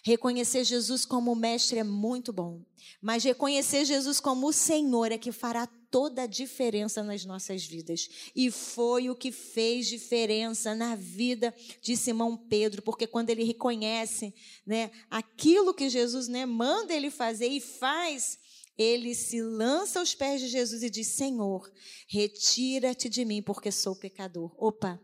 Reconhecer 0.02 0.64
Jesus 0.64 1.04
como 1.04 1.34
mestre 1.34 1.78
é 1.78 1.84
muito 1.84 2.32
bom, 2.32 2.62
mas 3.02 3.22
reconhecer 3.22 3.84
Jesus 3.84 4.18
como 4.18 4.48
o 4.48 4.52
Senhor 4.52 5.12
é 5.12 5.18
que 5.18 5.30
fará 5.30 5.68
toda 5.90 6.22
a 6.22 6.26
diferença 6.26 7.02
nas 7.02 7.24
nossas 7.24 7.64
vidas. 7.64 8.08
E 8.34 8.50
foi 8.50 9.10
o 9.10 9.14
que 9.14 9.32
fez 9.32 9.88
diferença 9.88 10.74
na 10.74 10.94
vida 10.94 11.54
de 11.82 11.96
Simão 11.96 12.36
Pedro, 12.36 12.80
porque 12.82 13.06
quando 13.06 13.30
ele 13.30 13.44
reconhece, 13.44 14.32
né, 14.64 14.90
aquilo 15.10 15.74
que 15.74 15.88
Jesus, 15.88 16.28
né, 16.28 16.46
manda 16.46 16.94
ele 16.94 17.10
fazer 17.10 17.48
e 17.48 17.60
faz, 17.60 18.38
ele 18.78 19.14
se 19.14 19.42
lança 19.42 19.98
aos 19.98 20.14
pés 20.14 20.40
de 20.40 20.48
Jesus 20.48 20.82
e 20.82 20.88
diz: 20.88 21.08
Senhor, 21.08 21.70
retira-te 22.08 23.08
de 23.08 23.24
mim, 23.24 23.42
porque 23.42 23.70
sou 23.70 23.94
pecador. 23.94 24.54
Opa, 24.56 24.98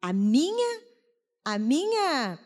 a 0.00 0.12
minha, 0.12 0.82
a 1.44 1.58
minha 1.58 2.38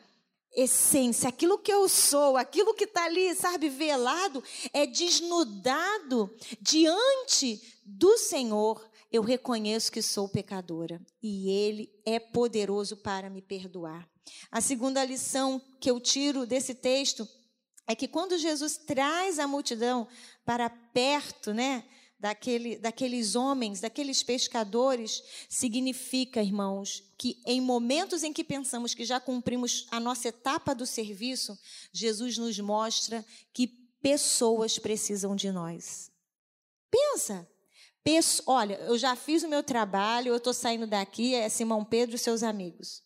essência, 0.54 1.28
aquilo 1.28 1.58
que 1.58 1.72
eu 1.72 1.88
sou, 1.88 2.36
aquilo 2.36 2.74
que 2.74 2.84
está 2.84 3.04
ali, 3.04 3.34
sabe, 3.34 3.68
velado, 3.68 4.42
é 4.72 4.86
desnudado 4.86 6.34
diante 6.60 7.60
do 7.84 8.16
Senhor. 8.16 8.88
Eu 9.10 9.22
reconheço 9.22 9.92
que 9.92 10.02
sou 10.02 10.28
pecadora 10.28 11.00
e 11.22 11.50
Ele 11.50 11.90
é 12.04 12.18
poderoso 12.18 12.96
para 12.96 13.30
me 13.30 13.42
perdoar. 13.42 14.08
A 14.50 14.60
segunda 14.60 15.04
lição 15.04 15.60
que 15.80 15.90
eu 15.90 16.00
tiro 16.00 16.46
desse 16.46 16.74
texto 16.74 17.28
é 17.86 17.94
que 17.94 18.08
quando 18.08 18.38
Jesus 18.38 18.76
traz 18.76 19.38
a 19.38 19.46
multidão 19.46 20.08
para 20.44 20.70
perto, 20.70 21.52
né, 21.52 21.84
daquele, 22.18 22.76
daqueles 22.76 23.34
homens, 23.34 23.80
daqueles 23.80 24.22
pescadores, 24.22 25.22
significa, 25.48 26.42
irmãos, 26.42 27.02
que 27.18 27.40
em 27.46 27.60
momentos 27.60 28.22
em 28.22 28.32
que 28.32 28.44
pensamos 28.44 28.94
que 28.94 29.04
já 29.04 29.20
cumprimos 29.20 29.86
a 29.90 30.00
nossa 30.00 30.28
etapa 30.28 30.74
do 30.74 30.86
serviço, 30.86 31.58
Jesus 31.92 32.38
nos 32.38 32.58
mostra 32.58 33.24
que 33.52 33.66
pessoas 34.00 34.78
precisam 34.78 35.34
de 35.34 35.50
nós. 35.50 36.10
Pensa. 36.90 37.48
Olha, 38.46 38.74
eu 38.80 38.98
já 38.98 39.16
fiz 39.16 39.42
o 39.42 39.48
meu 39.48 39.62
trabalho, 39.62 40.28
eu 40.28 40.36
estou 40.36 40.52
saindo 40.52 40.86
daqui, 40.86 41.34
é 41.34 41.48
Simão 41.48 41.82
Pedro 41.82 42.16
e 42.16 42.18
seus 42.18 42.42
amigos. 42.42 43.02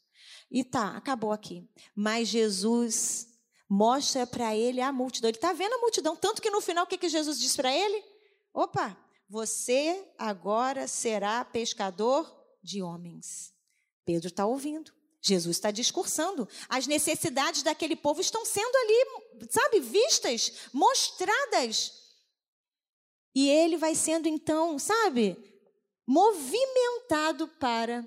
E 0.50 0.64
tá, 0.64 0.96
acabou 0.96 1.30
aqui. 1.30 1.68
Mas 1.94 2.26
Jesus 2.26 3.28
mostra 3.68 4.26
para 4.26 4.56
ele 4.56 4.80
a 4.80 4.90
multidão. 4.90 5.28
Ele 5.28 5.36
está 5.36 5.52
vendo 5.52 5.74
a 5.74 5.78
multidão, 5.78 6.16
tanto 6.16 6.42
que 6.42 6.50
no 6.50 6.60
final 6.60 6.84
o 6.84 6.86
que, 6.86 6.98
que 6.98 7.08
Jesus 7.08 7.38
diz 7.38 7.54
para 7.54 7.72
ele? 7.72 8.02
Opa, 8.58 8.98
você 9.28 10.04
agora 10.18 10.88
será 10.88 11.44
pescador 11.44 12.28
de 12.60 12.82
homens. 12.82 13.54
Pedro 14.04 14.26
está 14.26 14.46
ouvindo. 14.46 14.92
Jesus 15.22 15.56
está 15.56 15.70
discursando. 15.70 16.48
As 16.68 16.84
necessidades 16.88 17.62
daquele 17.62 17.94
povo 17.94 18.20
estão 18.20 18.44
sendo 18.44 18.74
ali, 18.74 19.46
sabe, 19.48 19.78
vistas, 19.78 20.68
mostradas. 20.72 21.92
E 23.32 23.48
ele 23.48 23.76
vai 23.76 23.94
sendo 23.94 24.26
então, 24.26 24.76
sabe, 24.76 25.36
movimentado 26.04 27.46
para 27.60 28.04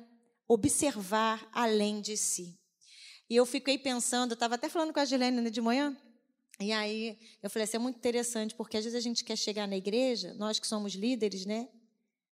observar 0.49 1.49
além 1.53 2.01
de 2.01 2.17
si. 2.17 2.59
E 3.29 3.37
eu 3.37 3.45
fiquei 3.45 3.77
pensando, 3.77 4.33
estava 4.33 4.55
até 4.55 4.67
falando 4.67 4.91
com 4.91 4.99
a 4.99 5.05
Gilene 5.05 5.49
de 5.49 5.61
manhã, 5.61 5.95
e 6.61 6.71
aí 6.71 7.17
eu 7.41 7.49
falei 7.49 7.63
assim, 7.63 7.77
é 7.77 7.79
muito 7.79 7.97
interessante, 7.97 8.53
porque 8.55 8.77
às 8.77 8.83
vezes 8.83 8.97
a 8.97 9.01
gente 9.01 9.23
quer 9.23 9.35
chegar 9.35 9.67
na 9.67 9.75
igreja, 9.75 10.33
nós 10.35 10.59
que 10.59 10.67
somos 10.67 10.93
líderes, 10.93 11.45
né? 11.45 11.67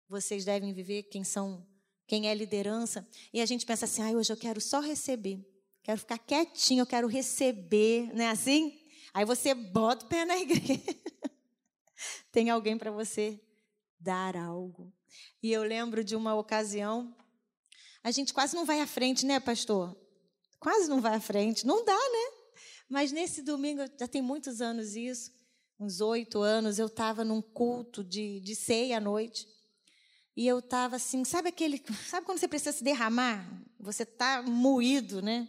Vocês 0.10 0.44
devem 0.44 0.74
viver 0.74 1.03
quem 1.03 1.24
são, 1.24 1.65
quem 2.08 2.27
é 2.27 2.34
liderança, 2.34 3.08
e 3.34 3.41
a 3.41 3.46
gente 3.46 3.65
pensa 3.65 3.86
assim, 3.86 4.01
ah, 4.01 4.12
hoje 4.12 4.32
eu 4.32 4.38
quero 4.38 4.60
só 4.60 4.79
receber, 4.79 5.39
quero 5.84 6.00
ficar 6.00 6.17
quietinho, 6.17 6.82
eu 6.82 6.86
quero 6.86 7.08
receber, 7.08 8.12
não 8.13 8.24
é 8.24 8.29
assim? 8.29 8.79
Aí 9.13 9.24
você 9.24 9.53
bota 9.53 10.05
o 10.05 10.10
pé 10.10 10.25
na 10.25 10.38
igreja. 10.39 10.82
Tem 12.32 12.50
alguém 12.50 12.77
para 12.77 12.91
você 12.91 13.39
dar 14.00 14.36
algo. 14.36 14.91
E 15.41 15.51
eu 15.51 15.63
lembro 15.63 16.03
de 16.03 16.15
uma 16.15 16.36
ocasião, 16.36 17.15
a 18.03 18.12
gente 18.12 18.34
quase 18.34 18.55
não 18.55 18.65
vai 18.65 18.82
à 18.82 18.88
frente, 18.88 19.25
né, 19.25 19.39
pastor? 19.39 19.96
Quase 20.60 20.89
não 20.89 21.00
vai 21.00 21.15
à 21.15 21.20
frente. 21.20 21.65
Não 21.65 21.86
dá, 21.86 21.94
né? 21.94 22.34
Mas 22.89 23.11
nesse 23.11 23.41
domingo, 23.41 23.81
já 23.99 24.07
tem 24.07 24.21
muitos 24.21 24.61
anos 24.61 24.95
isso, 24.95 25.31
uns 25.79 26.01
oito 26.01 26.41
anos, 26.41 26.79
eu 26.79 26.87
estava 26.87 27.23
num 27.23 27.41
culto 27.41 28.03
de, 28.03 28.39
de 28.39 28.55
ceia 28.55 28.97
à 28.97 28.99
noite. 28.99 29.47
E 30.35 30.45
eu 30.45 30.59
estava 30.59 30.97
assim, 30.97 31.23
sabe 31.23 31.49
aquele. 31.49 31.81
Sabe 32.09 32.25
quando 32.25 32.39
você 32.39 32.47
precisa 32.47 32.73
se 32.73 32.83
derramar? 32.83 33.47
Você 33.79 34.03
está 34.03 34.41
moído, 34.41 35.21
né? 35.21 35.47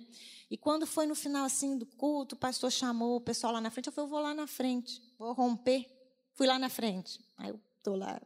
E 0.49 0.57
quando 0.57 0.87
foi 0.87 1.07
no 1.07 1.15
final 1.15 1.45
assim 1.45 1.77
do 1.77 1.85
culto, 1.85 2.37
o 2.37 2.39
pastor 2.39 2.71
chamou 2.71 3.17
o 3.17 3.21
pessoal 3.21 3.53
lá 3.53 3.61
na 3.61 3.71
frente. 3.71 3.89
Eu 3.89 3.93
falei, 3.93 4.07
eu 4.07 4.11
vou 4.11 4.21
lá 4.21 4.35
na 4.35 4.47
frente, 4.47 5.03
vou 5.19 5.33
romper. 5.33 5.87
Fui 6.35 6.47
lá 6.47 6.59
na 6.59 6.69
frente. 6.69 7.21
Aí 7.37 7.49
eu 7.49 7.61
estou 7.79 7.97
lá, 7.97 8.21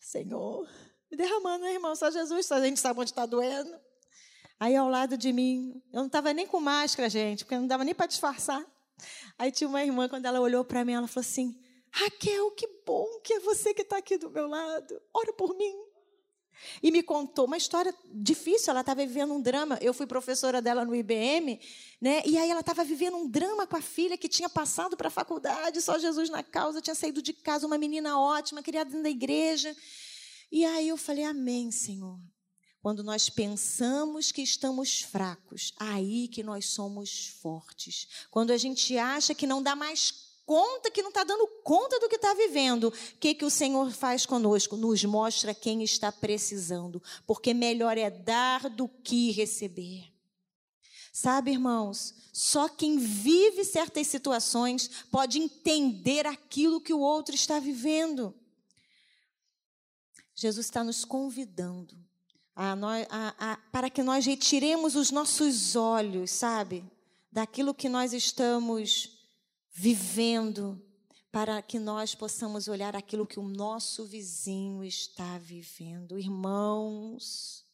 Senhor, 0.00 0.68
me 1.10 1.16
derramando, 1.16 1.64
né, 1.64 1.74
irmão? 1.74 1.94
Só 1.94 2.10
Jesus, 2.10 2.46
só 2.46 2.56
a 2.56 2.64
gente 2.64 2.80
sabe 2.80 3.00
onde 3.00 3.10
está 3.10 3.26
doendo. 3.26 3.70
Aí 4.60 4.74
ao 4.74 4.88
lado 4.88 5.16
de 5.16 5.32
mim, 5.32 5.80
eu 5.92 6.00
não 6.00 6.06
estava 6.06 6.32
nem 6.32 6.46
com 6.46 6.60
máscara, 6.60 7.08
gente, 7.08 7.44
porque 7.44 7.56
não 7.56 7.66
dava 7.66 7.84
nem 7.84 7.94
para 7.94 8.06
disfarçar. 8.06 8.64
Aí 9.38 9.52
tinha 9.52 9.68
uma 9.68 9.84
irmã, 9.84 10.08
quando 10.08 10.26
ela 10.26 10.40
olhou 10.40 10.64
para 10.64 10.84
mim, 10.84 10.92
ela 10.92 11.06
falou 11.06 11.26
assim: 11.26 11.56
Raquel, 11.92 12.50
que 12.52 12.68
bom 12.84 13.06
que 13.22 13.34
é 13.34 13.40
você 13.40 13.72
que 13.72 13.82
está 13.82 13.98
aqui 13.98 14.18
do 14.18 14.30
meu 14.30 14.48
lado. 14.48 15.00
Ora 15.14 15.32
por 15.32 15.56
mim. 15.56 15.74
E 16.82 16.90
me 16.90 17.02
contou 17.04 17.46
uma 17.46 17.56
história 17.56 17.94
difícil, 18.12 18.72
ela 18.72 18.80
estava 18.80 19.06
vivendo 19.06 19.32
um 19.32 19.40
drama. 19.40 19.78
Eu 19.80 19.94
fui 19.94 20.06
professora 20.06 20.60
dela 20.60 20.84
no 20.84 20.94
IBM, 20.94 21.60
né? 22.00 22.22
E 22.26 22.36
aí 22.36 22.50
ela 22.50 22.60
estava 22.60 22.82
vivendo 22.82 23.16
um 23.16 23.28
drama 23.28 23.64
com 23.64 23.76
a 23.76 23.80
filha 23.80 24.18
que 24.18 24.28
tinha 24.28 24.48
passado 24.48 24.96
para 24.96 25.06
a 25.08 25.10
faculdade, 25.10 25.80
só 25.80 25.98
Jesus 25.98 26.28
na 26.30 26.42
causa, 26.42 26.82
tinha 26.82 26.96
saído 26.96 27.22
de 27.22 27.32
casa, 27.32 27.66
uma 27.66 27.78
menina 27.78 28.18
ótima, 28.20 28.62
criada 28.62 28.90
dentro 28.90 29.04
da 29.04 29.10
igreja. 29.10 29.74
E 30.50 30.64
aí 30.64 30.88
eu 30.88 30.96
falei: 30.96 31.24
Amém, 31.24 31.70
Senhor. 31.70 32.18
Quando 32.80 33.02
nós 33.02 33.28
pensamos 33.28 34.30
que 34.30 34.40
estamos 34.40 35.02
fracos, 35.02 35.74
aí 35.78 36.28
que 36.28 36.42
nós 36.42 36.66
somos 36.66 37.26
fortes. 37.40 38.06
Quando 38.30 38.52
a 38.52 38.56
gente 38.56 38.96
acha 38.96 39.34
que 39.34 39.46
não 39.46 39.62
dá 39.62 39.74
mais 39.74 40.28
conta, 40.46 40.90
que 40.90 41.02
não 41.02 41.10
está 41.10 41.24
dando 41.24 41.46
conta 41.64 41.98
do 41.98 42.08
que 42.08 42.16
está 42.16 42.32
vivendo, 42.34 42.88
o 42.88 42.92
que, 43.18 43.34
que 43.34 43.44
o 43.44 43.50
Senhor 43.50 43.90
faz 43.90 44.24
conosco? 44.24 44.76
Nos 44.76 45.04
mostra 45.04 45.52
quem 45.52 45.82
está 45.82 46.12
precisando, 46.12 47.02
porque 47.26 47.52
melhor 47.52 47.98
é 47.98 48.10
dar 48.10 48.70
do 48.70 48.88
que 48.88 49.32
receber. 49.32 50.12
Sabe, 51.12 51.50
irmãos, 51.50 52.14
só 52.32 52.68
quem 52.68 52.96
vive 52.96 53.64
certas 53.64 54.06
situações 54.06 54.88
pode 55.10 55.38
entender 55.38 56.26
aquilo 56.26 56.80
que 56.80 56.94
o 56.94 57.00
outro 57.00 57.34
está 57.34 57.58
vivendo. 57.58 58.32
Jesus 60.32 60.66
está 60.66 60.84
nos 60.84 61.04
convidando 61.04 62.07
a 62.60 62.72
a, 63.08 63.52
a, 63.52 63.56
para 63.70 63.88
que 63.88 64.02
nós 64.02 64.26
retiremos 64.26 64.96
os 64.96 65.12
nossos 65.12 65.76
olhos, 65.76 66.32
sabe, 66.32 66.84
daquilo 67.30 67.72
que 67.72 67.88
nós 67.88 68.12
estamos 68.12 69.16
vivendo, 69.72 70.82
para 71.30 71.62
que 71.62 71.78
nós 71.78 72.16
possamos 72.16 72.66
olhar 72.66 72.96
aquilo 72.96 73.24
que 73.24 73.38
o 73.38 73.48
nosso 73.48 74.04
vizinho 74.04 74.82
está 74.82 75.38
vivendo. 75.38 76.18
Irmãos, 76.18 77.64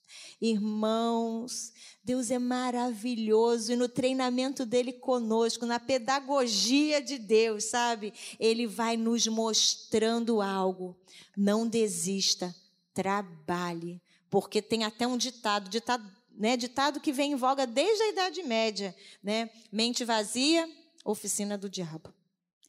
Irmãos, 0.41 1.73
Deus 2.03 2.31
é 2.31 2.39
maravilhoso 2.39 3.73
e 3.73 3.77
no 3.77 3.89
treinamento 3.89 4.67
dele 4.67 4.93
conosco, 4.93 5.65
na 5.65 5.81
pedagogia 5.81 7.01
de 7.01 7.19
Deus, 7.19 7.65
sabe? 7.65 8.13
Ele 8.39 8.67
vai 8.67 8.97
nos 8.97 9.27
mostrando 9.27 10.41
algo. 10.41 10.97
Não 11.37 11.67
desista, 11.67 12.55
trabalhe, 12.93 14.01
porque 14.35 14.61
tem 14.61 14.83
até 14.83 15.07
um 15.07 15.17
ditado, 15.17 15.71
ditado, 15.71 16.05
né? 16.33 16.57
Ditado 16.57 16.99
que 16.99 17.13
vem 17.13 17.31
em 17.31 17.37
voga 17.37 17.69
desde 17.69 18.03
a 18.03 18.09
Idade 18.09 18.43
Média, 18.43 18.93
né? 19.23 19.49
Mente 19.71 20.05
vazia, 20.05 20.69
oficina 21.05 21.57
do 21.57 21.71
diabo. 21.71 22.13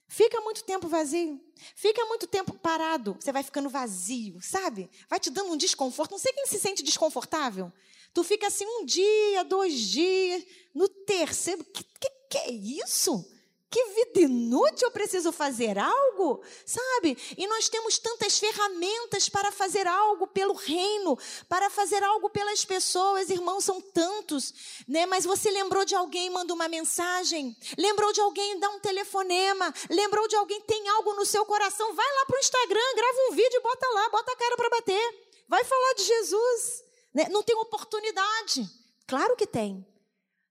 Fica 0.08 0.40
muito 0.42 0.64
tempo 0.64 0.88
vazio. 0.88 1.44
Fica 1.76 2.06
muito 2.06 2.28
tempo 2.28 2.54
parado. 2.54 3.18
Você 3.20 3.32
vai 3.32 3.42
ficando 3.42 3.68
vazio, 3.68 4.40
sabe? 4.44 4.88
Vai 5.10 5.20
te 5.20 5.32
dando 5.32 5.54
um 5.54 5.58
desconforto. 5.58 6.12
Não 6.12 6.20
sei 6.20 6.34
quem 6.34 6.46
se 6.46 6.60
sente 6.60 6.84
desconfortável. 6.84 7.74
Tu 8.14 8.24
fica 8.24 8.46
assim 8.46 8.68
um 8.68 8.86
dia, 8.86 9.44
dois 9.44 9.74
dias. 9.74 10.46
No 10.72 10.88
terceiro, 10.88 11.64
que, 11.64 11.84
que, 11.84 12.10
que 12.30 12.38
é 12.38 12.52
isso? 12.52 13.28
Que 13.70 13.84
vida 13.88 14.22
inútil, 14.22 14.88
eu 14.88 14.92
preciso 14.92 15.32
fazer 15.32 15.78
algo, 15.78 16.42
sabe? 16.66 17.18
E 17.38 17.48
nós 17.48 17.68
temos 17.68 17.98
tantas 17.98 18.38
ferramentas 18.40 19.28
para 19.28 19.52
fazer 19.52 19.86
algo 19.88 20.28
pelo 20.28 20.54
reino, 20.54 21.18
para 21.50 21.70
fazer 21.70 22.02
algo 22.04 22.30
pelas 22.30 22.64
pessoas, 22.64 23.30
irmãos, 23.30 23.66
são 23.66 23.82
tantos, 23.82 24.54
né? 24.88 25.06
Mas 25.06 25.26
você 25.26 25.50
lembrou 25.52 25.84
de 25.84 25.96
alguém, 25.96 26.30
manda 26.30 26.54
uma 26.54 26.68
mensagem, 26.70 27.56
lembrou 27.78 28.14
de 28.14 28.22
alguém, 28.22 28.60
dá 28.60 28.70
um 28.70 28.80
telefonema, 28.80 29.74
lembrou 29.90 30.28
de 30.28 30.36
alguém, 30.36 30.62
tem 30.62 30.88
algo 30.90 31.14
no 31.14 31.26
seu 31.26 31.46
coração, 31.46 31.94
vai 31.94 32.16
lá 32.16 32.26
para 32.28 32.38
o 32.38 32.40
Instagram, 32.40 32.96
grava 32.96 33.18
um 33.30 33.36
vídeo 33.36 33.58
e 33.58 33.62
bota 33.62 33.88
lá, 33.90 34.10
bota 34.10 34.32
a 34.32 34.38
cara 34.38 34.56
para 34.56 34.70
bater, 34.70 35.32
vai 35.50 35.64
falar 35.64 35.94
de 35.96 36.04
Jesus, 36.04 36.84
né? 37.14 37.28
Não 37.30 37.44
tem 37.44 37.56
oportunidade, 37.58 38.70
claro 39.08 39.36
que 39.36 39.48
tem. 39.48 39.86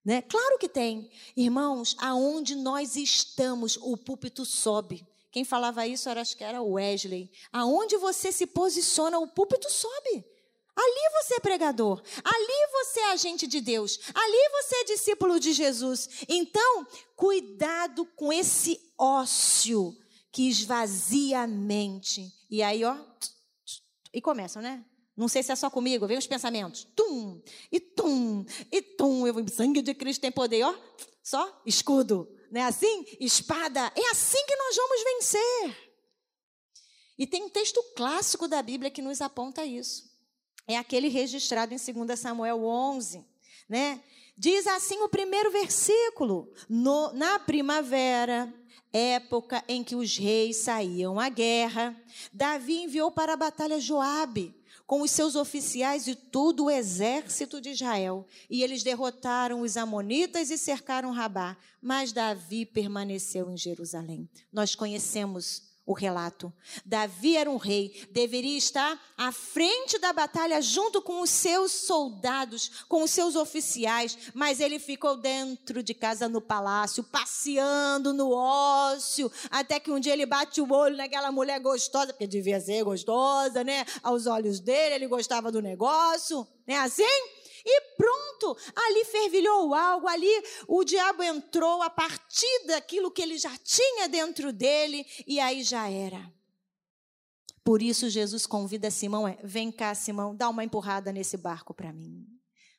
Né? 0.05 0.21
Claro 0.23 0.59
que 0.59 0.69
tem. 0.69 1.11
Irmãos, 1.37 1.97
aonde 1.99 2.55
nós 2.55 2.97
estamos, 2.97 3.79
o 3.81 3.97
púlpito 3.97 4.45
sobe. 4.45 5.07
Quem 5.33 5.45
falava 5.45 5.87
isso, 5.87 6.09
era, 6.09 6.21
acho 6.21 6.37
que 6.37 6.45
era 6.45 6.63
Wesley. 6.63 7.31
Aonde 7.53 7.97
você 7.97 8.31
se 8.31 8.47
posiciona, 8.47 9.19
o 9.19 9.27
púlpito 9.27 9.71
sobe. 9.71 10.25
Ali 10.77 11.23
você 11.23 11.35
é 11.35 11.41
pregador, 11.41 12.03
ali 12.25 12.69
você 12.73 12.99
é 12.99 13.13
agente 13.13 13.47
de 13.47 13.61
Deus, 13.61 14.01
ali 14.13 14.49
você 14.51 14.75
é 14.75 14.85
discípulo 14.85 15.39
de 15.39 15.53
Jesus. 15.53 16.09
Então, 16.29 16.85
cuidado 17.15 18.05
com 18.17 18.33
esse 18.33 18.81
ócio 18.99 19.97
que 20.33 20.49
esvazia 20.49 21.43
a 21.43 21.47
mente. 21.47 22.33
E 22.51 22.61
aí, 22.61 22.85
ó, 22.85 22.97
e 24.13 24.21
começam, 24.21 24.61
né? 24.61 24.85
Não 25.17 25.29
sei 25.29 25.43
se 25.43 25.53
é 25.53 25.57
só 25.57 25.71
comigo, 25.71 26.07
vem 26.07 26.19
os 26.19 26.27
pensamentos. 26.27 26.87
Tum, 26.97 27.41
e 27.71 27.79
tum, 27.79 28.45
e 28.71 28.83
tum. 28.83 29.27
Eu, 29.27 29.49
sangue 29.49 29.81
de 29.81 29.95
Cristo 29.95 30.23
tem 30.23 30.33
poder, 30.33 30.65
ó. 30.65 30.75
Só 31.23 31.63
escudo. 31.65 32.29
Não 32.51 32.61
é 32.61 32.65
assim? 32.65 33.05
Espada. 33.21 33.93
É 33.95 34.11
assim 34.11 34.45
que 34.47 34.57
nós 34.57 34.77
vamos 34.77 35.05
vencer. 35.05 35.95
E 37.17 37.27
tem 37.27 37.45
um 37.45 37.49
texto 37.49 37.81
clássico 37.97 38.49
da 38.49 38.61
Bíblia 38.61 38.91
que 38.91 39.01
nos 39.01 39.21
aponta 39.21 39.65
isso. 39.65 40.13
É 40.67 40.77
aquele 40.77 41.09
registrado 41.09 41.75
em 41.75 41.77
2 41.77 42.19
Samuel 42.19 42.65
11, 42.65 43.25
né? 43.69 44.03
Diz 44.37 44.67
assim 44.67 44.99
o 45.03 45.09
primeiro 45.09 45.51
versículo: 45.51 46.53
no, 46.69 47.13
Na 47.13 47.39
primavera, 47.39 48.53
época 48.93 49.63
em 49.69 49.85
que 49.85 49.95
os 49.95 50.17
reis 50.17 50.57
saíam 50.59 51.21
à 51.21 51.29
guerra, 51.29 51.97
Davi 52.33 52.83
enviou 52.83 53.11
para 53.11 53.35
a 53.35 53.37
batalha 53.37 53.81
Joabe, 53.81 54.55
com 54.87 55.03
os 55.03 55.11
seus 55.11 55.35
oficiais 55.35 56.07
e 56.07 56.15
todo 56.15 56.65
o 56.65 56.71
exército 56.71 57.61
de 57.61 57.71
Israel. 57.71 58.27
E 58.49 58.63
eles 58.63 58.83
derrotaram 58.83 59.61
os 59.63 59.77
Amonitas 59.77 60.51
e 60.51 60.59
cercaram 60.59 61.11
Rabá. 61.11 61.57
Mas 61.81 62.13
Davi 62.13 62.67
permaneceu 62.67 63.51
em 63.51 63.57
Jerusalém. 63.57 64.29
Nós 64.53 64.75
conhecemos 64.75 65.74
o 65.87 65.93
relato. 65.93 66.53
Davi 66.85 67.37
era 67.37 67.51
um 67.51 67.57
rei, 67.57 68.07
deveria 68.11 68.57
estar 68.57 68.99
à 69.17 69.31
frente 69.31 69.99
da 69.99 70.13
batalha 70.13 70.61
junto 70.63 71.03
com 71.03 71.21
os 71.21 71.31
seus 71.31 71.73
soldados, 71.73 72.85
com 72.89 73.03
os 73.03 73.11
seus 73.11 73.37
oficiais, 73.37 74.17
mas 74.33 74.61
ele 74.61 74.79
ficou 74.79 75.17
dentro 75.17 75.83
de 75.83 75.93
casa 75.93 76.29
no 76.29 76.41
palácio, 76.41 77.05
passeando 77.05 78.15
no 78.15 78.33
ócio, 78.33 79.31
até 79.51 79.79
que 79.79 79.91
um 79.91 80.01
dia 80.01 80.15
ele 80.15 80.27
bate 80.27 80.61
o 80.61 80.73
olho 80.73 80.97
naquela 80.97 81.31
mulher 81.31 81.61
gostosa, 81.61 82.13
porque 82.13 82.27
devia 82.27 82.61
ser 82.61 82.83
gostosa, 82.83 83.63
né? 83.63 83.85
Aos 84.03 84.27
olhos 84.27 84.61
dele, 84.61 84.95
ele 84.95 85.07
gostava 85.07 85.53
do 85.53 85.61
negócio, 85.61 86.47
né? 86.67 86.77
Assim? 86.77 87.05
E 87.65 87.81
pronto, 87.97 88.57
ali 88.75 89.05
fervilhou 89.07 89.75
algo, 89.75 90.07
ali 90.07 90.31
o 90.69 90.85
diabo 90.85 91.23
entrou 91.23 91.81
a 91.83 91.89
partir 91.89 92.67
daquilo 92.67 93.11
que 93.11 93.23
ele 93.23 93.39
já 93.39 93.57
tinha 93.59 94.09
dentro 94.09 94.53
dele, 94.53 95.07
e 95.27 95.41
aí 95.41 95.63
já 95.63 95.89
era. 95.89 96.31
Por 97.65 97.81
isso 97.81 98.11
Jesus 98.11 98.47
convida 98.47 98.91
Simão, 98.91 99.27
é, 99.27 99.39
vem 99.43 99.73
cá 99.73 99.95
Simão, 99.95 100.37
dá 100.37 100.51
uma 100.51 100.63
empurrada 100.63 101.11
nesse 101.11 101.39
barco 101.39 101.73
para 101.73 101.93
mim. 101.93 102.27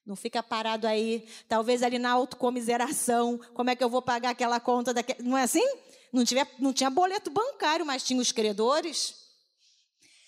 Não 0.05 0.15
fica 0.15 0.43
parado 0.43 0.85
aí, 0.85 1.27
talvez 1.49 1.81
ali 1.81 1.97
na 1.97 2.11
autocomiseração, 2.11 3.39
como 3.55 3.71
é 3.71 3.75
que 3.75 3.83
eu 3.83 3.89
vou 3.89 4.03
pagar 4.03 4.29
aquela 4.29 4.59
conta 4.59 4.93
daquele... 4.93 5.27
Não 5.27 5.35
é 5.35 5.41
assim? 5.41 5.65
Não, 6.13 6.23
tiver, 6.23 6.47
não 6.59 6.71
tinha 6.71 6.91
boleto 6.91 7.31
bancário, 7.31 7.83
mas 7.83 8.03
tinha 8.03 8.21
os 8.21 8.31
credores. 8.31 9.24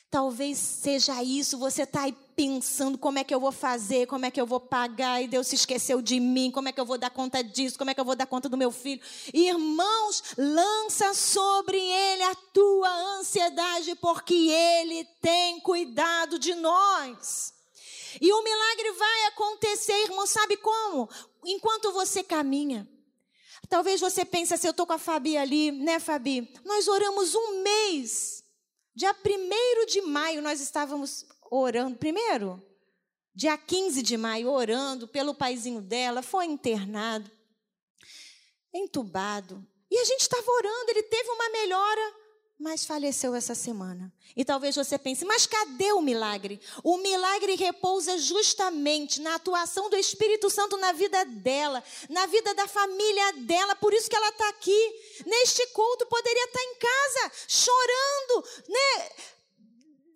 Talvez 0.09 0.57
seja 0.57 1.21
isso, 1.21 1.57
você 1.57 1.83
está 1.83 2.03
aí 2.03 2.15
pensando 2.33 2.97
como 2.97 3.19
é 3.19 3.25
que 3.25 3.35
eu 3.35 3.41
vou 3.41 3.51
fazer, 3.51 4.07
como 4.07 4.25
é 4.25 4.31
que 4.31 4.39
eu 4.39 4.45
vou 4.45 4.59
pagar, 4.59 5.21
e 5.21 5.27
Deus 5.27 5.47
se 5.47 5.55
esqueceu 5.55 6.01
de 6.01 6.17
mim, 6.17 6.49
como 6.49 6.69
é 6.69 6.71
que 6.71 6.79
eu 6.79 6.85
vou 6.85 6.97
dar 6.97 7.09
conta 7.09 7.43
disso, 7.43 7.77
como 7.77 7.89
é 7.89 7.93
que 7.93 7.99
eu 7.99 8.05
vou 8.05 8.15
dar 8.15 8.25
conta 8.25 8.47
do 8.47 8.55
meu 8.55 8.71
filho. 8.71 9.01
Irmãos, 9.33 10.23
lança 10.37 11.13
sobre 11.13 11.77
ele 11.77 12.23
a 12.23 12.35
tua 12.53 12.89
ansiedade, 13.17 13.95
porque 13.95 14.33
ele 14.33 15.03
tem 15.21 15.59
cuidado 15.59 16.39
de 16.39 16.55
nós. 16.55 17.53
E 18.21 18.31
o 18.31 18.43
milagre 18.43 18.91
vai 18.93 19.25
acontecer, 19.25 20.03
irmão, 20.03 20.25
sabe 20.25 20.55
como? 20.55 21.09
Enquanto 21.45 21.91
você 21.91 22.23
caminha. 22.23 22.87
Talvez 23.67 23.99
você 23.99 24.23
pense 24.23 24.53
assim, 24.53 24.67
eu 24.67 24.71
estou 24.71 24.87
com 24.87 24.93
a 24.93 24.97
Fabi 24.97 25.37
ali, 25.37 25.71
né, 25.71 25.99
Fabi? 25.99 26.49
Nós 26.63 26.87
oramos 26.87 27.35
um 27.35 27.61
mês 27.61 28.46
Dia 28.97 29.13
1 29.13 29.86
de 29.86 30.01
maio 30.01 30.41
nós 30.41 30.60
estávamos 30.60 31.23
orando. 31.51 31.99
Primeiro, 31.99 32.60
dia 33.31 33.55
15 33.55 34.01
de 34.01 34.17
maio, 34.17 34.49
orando 34.49 35.07
pelo 35.07 35.36
paizinho 35.36 35.81
dela, 35.81 36.23
foi 36.23 36.45
internado, 36.45 37.29
entubado. 38.73 39.63
E 39.91 39.99
a 39.99 40.03
gente 40.03 40.21
estava 40.21 40.51
orando, 40.51 40.89
ele 40.89 41.03
teve 41.03 41.29
uma 41.29 41.47
melhora 41.51 42.15
mas 42.59 42.85
faleceu 42.85 43.35
essa 43.35 43.53
semana. 43.53 44.11
E 44.35 44.43
talvez 44.43 44.75
você 44.75 44.97
pense, 44.97 45.23
mas 45.25 45.45
cadê 45.45 45.91
o 45.91 46.01
milagre? 46.01 46.59
O 46.83 46.97
milagre 46.97 47.55
repousa 47.55 48.17
justamente 48.17 49.21
na 49.21 49.35
atuação 49.35 49.89
do 49.89 49.95
Espírito 49.95 50.49
Santo 50.49 50.75
na 50.77 50.91
vida 50.91 51.23
dela, 51.25 51.83
na 52.09 52.25
vida 52.25 52.53
da 52.55 52.67
família 52.67 53.33
dela, 53.33 53.75
por 53.75 53.93
isso 53.93 54.09
que 54.09 54.15
ela 54.15 54.29
está 54.29 54.49
aqui. 54.49 54.95
Neste 55.25 55.67
culto, 55.67 56.07
poderia 56.07 56.45
estar 56.45 56.59
tá 56.59 56.65
em 56.65 56.75
casa, 56.75 57.31
chorando, 57.47 58.47
né? 58.67 59.09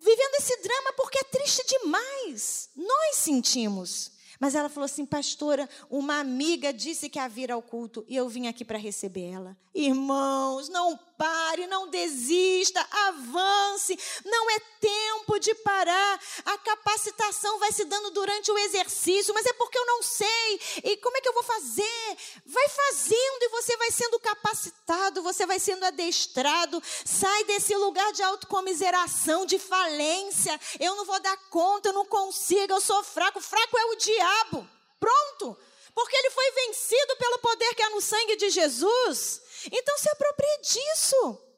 Vivendo 0.00 0.34
esse 0.34 0.56
drama, 0.62 0.92
porque 0.94 1.18
é 1.18 1.24
triste 1.24 1.64
demais. 1.68 2.70
Nós 2.74 3.16
sentimos. 3.16 4.10
Mas 4.42 4.56
ela 4.56 4.68
falou 4.68 4.86
assim, 4.86 5.06
pastora, 5.06 5.70
uma 5.88 6.18
amiga 6.18 6.72
disse 6.72 7.08
que 7.08 7.16
ia 7.16 7.28
vir 7.28 7.52
ao 7.52 7.62
culto 7.62 8.04
e 8.08 8.16
eu 8.16 8.28
vim 8.28 8.48
aqui 8.48 8.64
para 8.64 8.76
receber 8.76 9.30
ela. 9.30 9.56
Irmãos, 9.72 10.68
não 10.68 10.98
pare, 11.16 11.66
não 11.66 11.88
desista, 11.88 12.86
avance. 13.08 13.98
Não 14.24 14.50
é 14.50 14.58
tempo 14.80 15.38
de 15.38 15.54
parar. 15.56 16.20
A 16.44 16.58
capacitação 16.58 17.58
vai 17.58 17.72
se 17.72 17.84
dando 17.84 18.10
durante 18.10 18.50
o 18.50 18.58
exercício, 18.58 19.32
mas 19.34 19.46
é 19.46 19.52
porque 19.52 19.78
eu 19.78 19.86
não 19.86 20.02
sei. 20.02 20.60
E 20.84 20.96
como 20.98 21.16
é 21.16 21.20
que 21.20 21.28
eu 21.28 21.34
vou 21.34 21.42
fazer? 21.42 22.16
Vai 22.44 22.68
fazendo 22.68 23.42
e 23.42 23.48
você 23.48 23.76
vai 23.76 23.90
sendo 23.90 24.18
capacitado, 24.20 25.22
você 25.22 25.46
vai 25.46 25.58
sendo 25.58 25.84
adestrado. 25.84 26.82
Sai 27.04 27.44
desse 27.44 27.74
lugar 27.76 28.12
de 28.12 28.22
autocomiseração, 28.22 29.46
de 29.46 29.58
falência. 29.58 30.60
Eu 30.80 30.96
não 30.96 31.04
vou 31.04 31.20
dar 31.20 31.36
conta, 31.50 31.88
eu 31.88 31.92
não 31.92 32.04
consigo, 32.06 32.72
eu 32.72 32.80
sou 32.80 33.02
fraco. 33.02 33.40
Fraco 33.40 33.78
é 33.78 33.84
o 33.86 33.96
diabo. 33.96 34.68
Pronto. 34.98 35.56
Porque 35.94 36.16
ele 36.16 36.30
foi 36.30 36.50
vencido 36.66 37.16
pelo 37.16 37.38
poder 37.38 37.74
que 37.74 37.82
há 37.82 37.90
no 37.90 38.00
sangue 38.00 38.36
de 38.36 38.50
Jesus. 38.50 39.42
Então 39.70 39.98
se 39.98 40.08
aproprie 40.08 40.60
disso. 40.62 41.48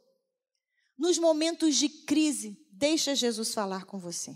Nos 0.98 1.18
momentos 1.18 1.76
de 1.76 1.88
crise, 1.88 2.56
deixa 2.70 3.14
Jesus 3.14 3.52
falar 3.52 3.84
com 3.84 3.98
você. 3.98 4.34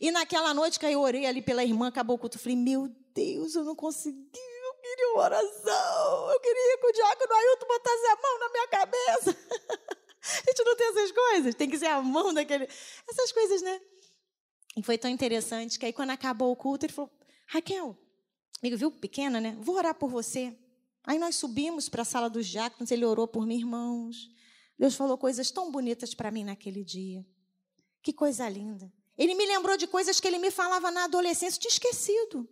E 0.00 0.10
naquela 0.10 0.52
noite 0.52 0.78
que 0.78 0.86
eu 0.86 1.00
orei 1.00 1.26
ali 1.26 1.42
pela 1.42 1.64
irmã, 1.64 1.88
acabou 1.88 2.16
o 2.16 2.18
culto, 2.18 2.36
eu 2.36 2.42
falei, 2.42 2.56
meu 2.56 2.88
Deus, 3.14 3.54
eu 3.54 3.64
não 3.64 3.74
consegui, 3.74 4.18
eu 4.18 4.74
queria 4.74 5.08
uma 5.12 5.22
oração, 5.22 6.30
eu 6.30 6.40
queria 6.40 6.78
que 6.78 6.86
o 6.86 6.92
diácono 6.92 7.32
Ailton 7.32 7.66
botasse 7.66 8.06
a 8.06 8.16
mão 8.16 8.38
na 8.38 8.48
minha 8.50 8.68
cabeça. 8.68 9.30
a 10.22 10.50
gente 10.50 10.64
não 10.64 10.76
tem 10.76 10.88
essas 10.88 11.12
coisas, 11.12 11.54
tem 11.54 11.70
que 11.70 11.78
ser 11.78 11.86
a 11.86 12.02
mão 12.02 12.34
daquele... 12.34 12.68
Essas 13.08 13.32
coisas, 13.32 13.62
né? 13.62 13.80
E 14.76 14.82
foi 14.82 14.96
tão 14.96 15.10
interessante 15.10 15.76
que 15.78 15.86
aí, 15.86 15.92
quando 15.92 16.10
acabou 16.10 16.52
o 16.52 16.56
culto, 16.56 16.86
ele 16.86 16.92
falou: 16.92 17.10
Raquel, 17.48 17.98
amigo, 18.62 18.76
viu, 18.76 18.90
pequena, 18.90 19.40
né? 19.40 19.56
Vou 19.60 19.76
orar 19.76 19.94
por 19.94 20.10
você. 20.10 20.56
Aí 21.04 21.18
nós 21.18 21.36
subimos 21.36 21.88
para 21.88 22.02
a 22.02 22.04
sala 22.04 22.28
dos 22.28 22.46
diáconos, 22.46 22.90
ele 22.90 23.04
orou 23.04 23.26
por 23.26 23.46
mim, 23.46 23.58
irmãos. 23.58 24.30
Deus 24.78 24.94
falou 24.94 25.16
coisas 25.18 25.50
tão 25.50 25.70
bonitas 25.70 26.14
para 26.14 26.30
mim 26.30 26.44
naquele 26.44 26.84
dia. 26.84 27.26
Que 28.02 28.12
coisa 28.12 28.48
linda. 28.48 28.92
Ele 29.16 29.34
me 29.34 29.46
lembrou 29.46 29.76
de 29.76 29.86
coisas 29.86 30.20
que 30.20 30.28
ele 30.28 30.38
me 30.38 30.50
falava 30.50 30.90
na 30.90 31.04
adolescência, 31.04 31.60
tinha 31.60 31.70
esquecido. 31.70 32.48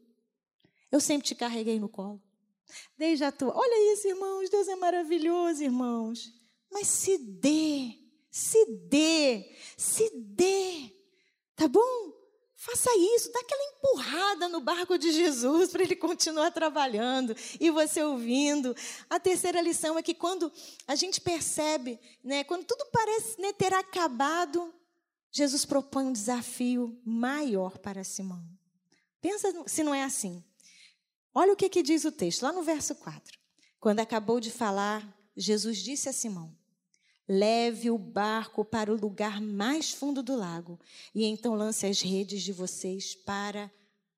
Eu 0.90 1.00
sempre 1.00 1.26
te 1.26 1.34
carreguei 1.34 1.78
no 1.78 1.88
colo. 1.88 2.20
Desde 2.98 3.24
a 3.24 3.30
tua. 3.30 3.56
Olha 3.56 3.92
isso, 3.92 4.08
irmãos. 4.08 4.50
Deus 4.50 4.66
é 4.66 4.74
maravilhoso, 4.74 5.62
irmãos. 5.62 6.32
Mas 6.70 6.88
se 6.88 7.16
dê, 7.18 7.94
se 8.30 8.66
dê, 8.88 9.56
se 9.76 10.10
dê. 10.16 10.90
Tá 11.54 11.68
bom? 11.68 12.15
Faça 12.66 12.90
isso, 13.14 13.30
dá 13.30 13.38
aquela 13.38 13.62
empurrada 13.62 14.48
no 14.48 14.60
barco 14.60 14.98
de 14.98 15.12
Jesus 15.12 15.70
para 15.70 15.84
ele 15.84 15.94
continuar 15.94 16.50
trabalhando 16.50 17.32
e 17.60 17.70
você 17.70 18.02
ouvindo. 18.02 18.74
A 19.08 19.20
terceira 19.20 19.60
lição 19.60 19.96
é 19.96 20.02
que 20.02 20.12
quando 20.12 20.52
a 20.84 20.96
gente 20.96 21.20
percebe, 21.20 22.00
né, 22.24 22.42
quando 22.42 22.64
tudo 22.64 22.84
parece 22.90 23.40
né, 23.40 23.52
ter 23.52 23.72
acabado, 23.72 24.74
Jesus 25.30 25.64
propõe 25.64 26.06
um 26.06 26.12
desafio 26.12 27.00
maior 27.04 27.78
para 27.78 28.02
Simão. 28.02 28.44
Pensa 29.20 29.54
se 29.68 29.84
não 29.84 29.94
é 29.94 30.02
assim. 30.02 30.42
Olha 31.32 31.52
o 31.52 31.56
que, 31.56 31.68
que 31.68 31.84
diz 31.84 32.04
o 32.04 32.10
texto, 32.10 32.42
lá 32.42 32.52
no 32.52 32.64
verso 32.64 32.96
4. 32.96 33.38
Quando 33.78 34.00
acabou 34.00 34.40
de 34.40 34.50
falar, 34.50 35.16
Jesus 35.36 35.78
disse 35.78 36.08
a 36.08 36.12
Simão: 36.12 36.52
Leve 37.28 37.90
o 37.90 37.98
barco 37.98 38.64
para 38.64 38.92
o 38.92 38.96
lugar 38.96 39.40
mais 39.40 39.90
fundo 39.90 40.22
do 40.22 40.36
lago 40.36 40.78
e 41.14 41.24
então 41.24 41.54
lance 41.54 41.84
as 41.84 42.00
redes 42.00 42.42
de 42.42 42.52
vocês 42.52 43.14
para 43.14 43.70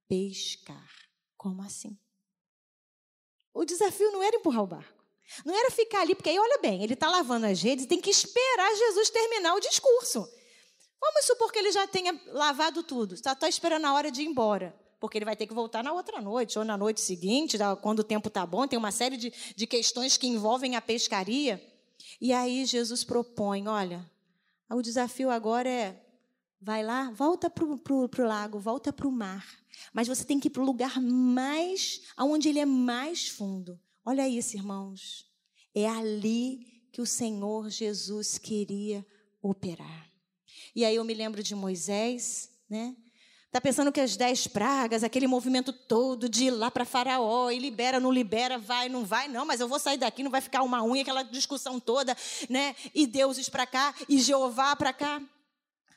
pescar. 0.06 0.90
Como 1.36 1.62
assim? 1.62 1.98
O 3.54 3.64
desafio 3.64 4.12
não 4.12 4.22
era 4.22 4.36
empurrar 4.36 4.62
o 4.62 4.66
barco. 4.66 5.04
Não 5.44 5.54
era 5.54 5.70
ficar 5.70 6.02
ali, 6.02 6.14
porque 6.14 6.30
aí, 6.30 6.38
olha 6.38 6.58
bem, 6.58 6.82
ele 6.82 6.94
está 6.94 7.08
lavando 7.08 7.46
as 7.46 7.60
redes 7.62 7.84
e 7.84 7.88
tem 7.88 8.00
que 8.00 8.10
esperar 8.10 8.74
Jesus 8.74 9.10
terminar 9.10 9.54
o 9.54 9.60
discurso. 9.60 10.26
Vamos 11.00 11.26
supor 11.26 11.52
que 11.52 11.58
ele 11.58 11.70
já 11.70 11.86
tenha 11.86 12.18
lavado 12.28 12.82
tudo, 12.82 13.14
está 13.14 13.48
esperando 13.48 13.84
a 13.84 13.94
hora 13.94 14.10
de 14.10 14.22
ir 14.22 14.26
embora. 14.26 14.74
Porque 15.00 15.16
ele 15.16 15.24
vai 15.24 15.36
ter 15.36 15.46
que 15.46 15.54
voltar 15.54 15.84
na 15.84 15.92
outra 15.92 16.20
noite, 16.20 16.58
ou 16.58 16.64
na 16.64 16.76
noite 16.76 17.00
seguinte, 17.00 17.56
quando 17.80 18.00
o 18.00 18.04
tempo 18.04 18.28
está 18.28 18.44
bom. 18.44 18.66
Tem 18.66 18.78
uma 18.78 18.90
série 18.90 19.16
de, 19.16 19.32
de 19.54 19.66
questões 19.66 20.16
que 20.16 20.26
envolvem 20.26 20.74
a 20.74 20.80
pescaria. 20.80 21.62
E 22.20 22.32
aí 22.32 22.64
Jesus 22.64 23.04
propõe: 23.04 23.66
olha, 23.66 24.08
o 24.70 24.82
desafio 24.82 25.30
agora 25.30 25.68
é 25.68 26.04
vai 26.60 26.82
lá, 26.82 27.10
volta 27.10 27.48
para 27.48 27.64
o 27.64 28.26
lago, 28.26 28.58
volta 28.58 28.92
para 28.92 29.06
o 29.06 29.12
mar. 29.12 29.46
Mas 29.92 30.08
você 30.08 30.24
tem 30.24 30.40
que 30.40 30.48
ir 30.48 30.50
para 30.50 30.62
o 30.62 30.66
lugar 30.66 31.00
mais, 31.00 32.02
aonde 32.16 32.48
ele 32.48 32.58
é 32.58 32.66
mais 32.66 33.28
fundo. 33.28 33.80
Olha 34.04 34.28
isso, 34.28 34.56
irmãos. 34.56 35.26
É 35.74 35.88
ali 35.88 36.88
que 36.92 37.00
o 37.00 37.06
Senhor 37.06 37.70
Jesus 37.70 38.38
queria 38.38 39.06
operar. 39.40 40.10
E 40.74 40.84
aí 40.84 40.96
eu 40.96 41.04
me 41.04 41.14
lembro 41.14 41.42
de 41.42 41.54
Moisés, 41.54 42.50
né? 42.68 42.96
Tá 43.50 43.62
pensando 43.62 43.90
que 43.90 44.00
as 44.00 44.14
dez 44.14 44.46
pragas, 44.46 45.02
aquele 45.02 45.26
movimento 45.26 45.72
todo 45.72 46.28
de 46.28 46.44
ir 46.44 46.50
lá 46.50 46.70
para 46.70 46.84
Faraó, 46.84 47.50
e 47.50 47.58
libera, 47.58 47.98
não 47.98 48.12
libera, 48.12 48.58
vai, 48.58 48.90
não 48.90 49.06
vai, 49.06 49.26
não, 49.26 49.46
mas 49.46 49.58
eu 49.58 49.66
vou 49.66 49.78
sair 49.78 49.96
daqui, 49.96 50.22
não 50.22 50.30
vai 50.30 50.42
ficar 50.42 50.62
uma 50.62 50.84
unha, 50.84 51.00
aquela 51.00 51.22
discussão 51.22 51.80
toda, 51.80 52.14
né? 52.50 52.76
E 52.94 53.06
deuses 53.06 53.48
para 53.48 53.66
cá, 53.66 53.94
e 54.06 54.18
Jeová 54.18 54.76
para 54.76 54.92
cá. 54.92 55.22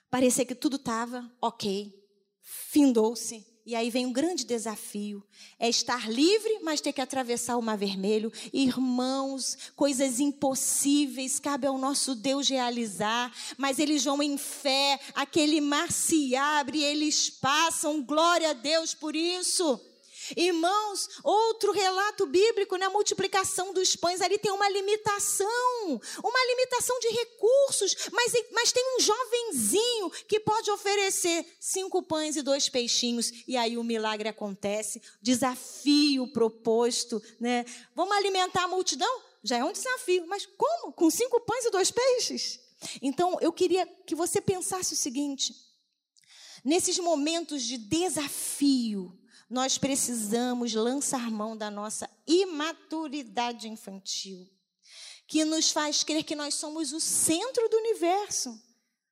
Parecia 0.10 0.46
que 0.46 0.56
tudo 0.56 0.78
estava 0.78 1.30
ok, 1.42 1.94
findou-se. 2.42 3.51
E 3.72 3.76
aí 3.76 3.90
vem 3.90 4.06
um 4.06 4.12
grande 4.12 4.44
desafio: 4.44 5.24
é 5.58 5.70
estar 5.70 6.12
livre, 6.12 6.60
mas 6.62 6.82
ter 6.82 6.92
que 6.92 7.00
atravessar 7.00 7.56
o 7.56 7.62
mar 7.62 7.78
vermelho. 7.78 8.30
Irmãos, 8.52 9.58
coisas 9.78 10.20
impossíveis 10.20 11.40
cabe 11.40 11.68
ao 11.68 11.78
nosso 11.78 12.14
Deus 12.14 12.50
realizar, 12.50 13.34
mas 13.58 13.80
eles 13.80 14.04
vão 14.04 14.22
em 14.22 14.38
fé, 14.38 15.00
aquele 15.16 15.62
mar 15.62 15.90
se 15.90 16.36
abre, 16.36 16.84
eles 16.84 17.30
passam, 17.30 18.04
glória 18.04 18.50
a 18.50 18.54
Deus 18.54 18.94
por 18.94 19.16
isso. 19.16 19.80
Irmãos, 20.36 21.10
outro 21.24 21.72
relato 21.72 22.26
bíblico 22.26 22.78
na 22.78 22.88
né? 22.88 22.94
multiplicação 22.94 23.74
dos 23.74 23.96
pães, 23.96 24.22
ali 24.22 24.38
tem 24.38 24.52
uma 24.52 24.70
limitação, 24.70 26.02
uma 26.24 26.46
limitação 26.48 26.98
de 27.00 27.08
recursos, 27.10 27.96
mas, 28.12 28.34
mas 28.52 28.72
tem 28.72 28.84
um 28.98 29.00
jovenzinho 29.00 30.10
que 30.28 30.40
pode 30.40 30.70
oferecer 30.72 31.46
cinco 31.60 32.02
pães 32.04 32.36
e 32.36 32.42
dois 32.42 32.70
peixinhos, 32.70 33.32
e 33.48 33.58
aí 33.58 33.78
o 33.78 33.84
milagre 33.84 34.30
acontece, 34.30 35.02
desafio 35.22 36.32
proposto, 36.32 37.22
né? 37.40 37.66
Vamos 37.96 38.16
alimentar 38.16 38.64
a 38.64 38.68
multidão? 38.68 39.22
Já 39.44 39.58
é 39.58 39.64
um 39.64 39.72
desafio, 39.72 40.26
mas 40.28 40.48
como? 40.58 40.94
Com 40.94 41.10
cinco 41.10 41.40
pães 41.42 41.66
e 41.66 41.72
dois 41.72 41.92
peixes? 41.92 42.60
Então, 43.02 43.38
eu 43.42 43.52
queria 43.52 43.86
que 44.06 44.16
você 44.16 44.42
pensasse 44.42 44.94
o 44.94 44.98
seguinte: 44.98 45.54
nesses 46.64 46.98
momentos 47.00 47.64
de 47.64 47.78
desafio, 47.78 49.18
nós 49.52 49.78
precisamos 49.78 50.74
lançar 50.74 51.30
mão 51.30 51.58
da 51.58 51.70
nossa 51.70 52.10
imaturidade 52.26 53.68
infantil, 53.68 54.50
que 55.28 55.44
nos 55.44 55.72
faz 55.72 56.06
crer 56.06 56.24
que 56.24 56.36
nós 56.38 56.56
somos 56.56 56.94
o 56.94 57.02
centro 57.02 57.68
do 57.68 57.76
universo, 57.78 58.58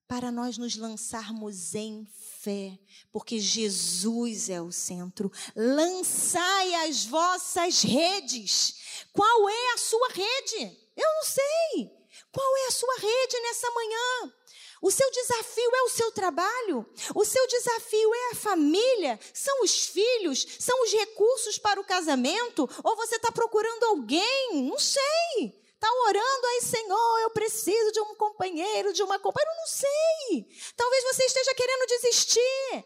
para 0.08 0.32
nós 0.32 0.58
nos 0.58 0.78
lançarmos 0.78 1.76
em 1.76 2.08
fé, 2.40 2.80
porque 3.12 3.38
Jesus 3.38 4.50
é 4.50 4.62
o 4.62 4.72
centro. 4.72 5.30
Lançai 5.54 6.74
as 6.88 7.06
vossas 7.06 7.82
redes. 7.84 9.08
Qual 9.12 9.50
é 9.50 9.74
a 9.74 9.78
sua 9.78 10.08
rede? 10.08 10.78
Eu 10.96 11.16
não 11.16 11.24
sei. 11.24 11.92
Qual 12.32 12.58
é 12.58 12.68
a 12.68 12.72
sua 12.72 12.96
rede 12.96 13.40
nessa 13.42 13.70
manhã? 13.72 14.34
O 14.82 14.90
seu 14.90 15.10
desafio 15.12 15.76
é 15.76 15.82
o 15.84 15.90
seu 15.90 16.12
trabalho, 16.12 16.86
o 17.14 17.26
seu 17.26 17.46
desafio 17.48 18.14
é 18.14 18.32
a 18.32 18.36
família, 18.36 19.20
são 19.34 19.62
os 19.62 19.88
filhos, 19.88 20.46
são 20.58 20.82
os 20.84 20.92
recursos 20.94 21.58
para 21.58 21.82
o 21.82 21.84
casamento, 21.84 22.70
ou 22.84 22.96
você 22.96 23.18
está 23.18 23.32
procurando 23.32 23.84
alguém, 23.86 24.64
não 24.70 24.80
sei. 24.80 25.60
Está 25.80 25.90
orando 26.08 26.48
aí, 26.48 26.62
Senhor, 26.62 27.20
eu 27.22 27.30
preciso 27.30 27.92
de 27.92 28.02
um 28.02 28.16
companheiro, 28.16 28.94
de 28.94 29.04
uma 29.04 29.18
companheira, 29.20 29.56
não 29.58 29.68
sei. 29.68 30.48
Talvez 30.76 31.04
você 31.04 31.24
esteja 31.24 31.54
querendo 31.56 31.88
desistir. 31.88 32.86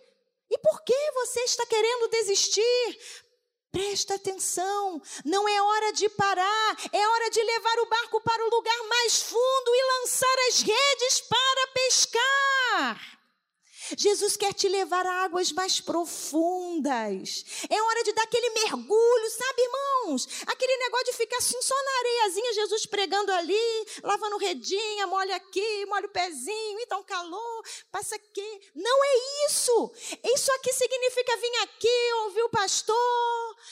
E 0.49 0.58
por 0.60 0.84
que 0.84 1.12
você 1.13 1.39
está 1.41 1.65
querendo 1.65 2.08
desistir? 2.10 3.22
Presta 3.73 4.13
atenção, 4.13 5.01
não 5.25 5.49
é 5.49 5.59
hora 5.59 5.93
de 5.93 6.07
parar, 6.09 6.77
é 6.91 7.07
hora 7.07 7.29
de 7.31 7.41
levar 7.41 7.79
o 7.79 7.86
barco 7.88 8.21
para 8.21 8.45
o 8.45 8.49
lugar 8.51 8.83
mais 8.88 9.23
fundo 9.23 9.75
e 9.75 9.83
lançar 9.99 10.38
as 10.47 10.62
redes 10.62 11.21
para 11.21 11.67
pescar. 11.73 13.13
Jesus 13.97 14.38
quer 14.38 14.53
te 14.53 14.67
levar 14.69 15.05
a 15.05 15.23
águas 15.23 15.51
mais 15.51 15.81
profundas. 15.81 17.45
É 17.69 17.81
hora 17.81 18.03
de 18.03 18.13
dar 18.13 18.23
aquele 18.23 18.49
mergulho, 18.51 19.29
sabe, 19.31 19.62
irmãos? 19.62 20.27
Aquele 20.47 20.77
negócio 20.77 21.05
de 21.05 21.13
ficar 21.13 21.38
assim 21.38 21.62
só 21.62 21.75
na 21.75 21.97
areiazinha, 21.99 22.53
Jesus 22.53 22.86
pregando 22.86 23.31
ali, 23.33 23.86
lavando 24.03 24.38
redinha, 24.38 25.07
molha 25.07 25.36
aqui, 25.36 25.86
molha 25.88 26.05
o 26.05 26.12
pezinho, 26.12 26.79
então 26.79 27.03
calor, 27.03 27.63
passa 27.91 28.15
aqui. 28.15 28.71
Não 28.75 29.03
é 29.03 29.47
isso. 29.49 29.91
Isso 30.36 30.51
aqui 30.53 30.71
significa 30.73 31.38
vir 31.38 31.55
aqui, 31.63 32.13
ouvir 32.25 32.43
o 32.43 32.49
pastor, 32.49 32.95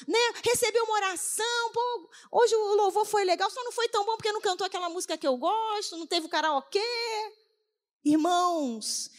né? 0.07 0.19
Receber 0.43 0.81
uma 0.81 0.93
oração. 0.93 1.71
Pô, 1.73 2.09
hoje 2.31 2.55
o 2.55 2.75
louvor 2.75 3.05
foi 3.05 3.23
legal, 3.23 3.49
só 3.49 3.63
não 3.63 3.71
foi 3.71 3.87
tão 3.89 4.05
bom 4.05 4.15
porque 4.15 4.31
não 4.31 4.41
cantou 4.41 4.65
aquela 4.65 4.89
música 4.89 5.17
que 5.17 5.27
eu 5.27 5.37
gosto, 5.37 5.97
não 5.97 6.07
teve 6.07 6.25
o 6.25 6.29
karaokê. 6.29 6.79
Irmãos, 8.03 9.11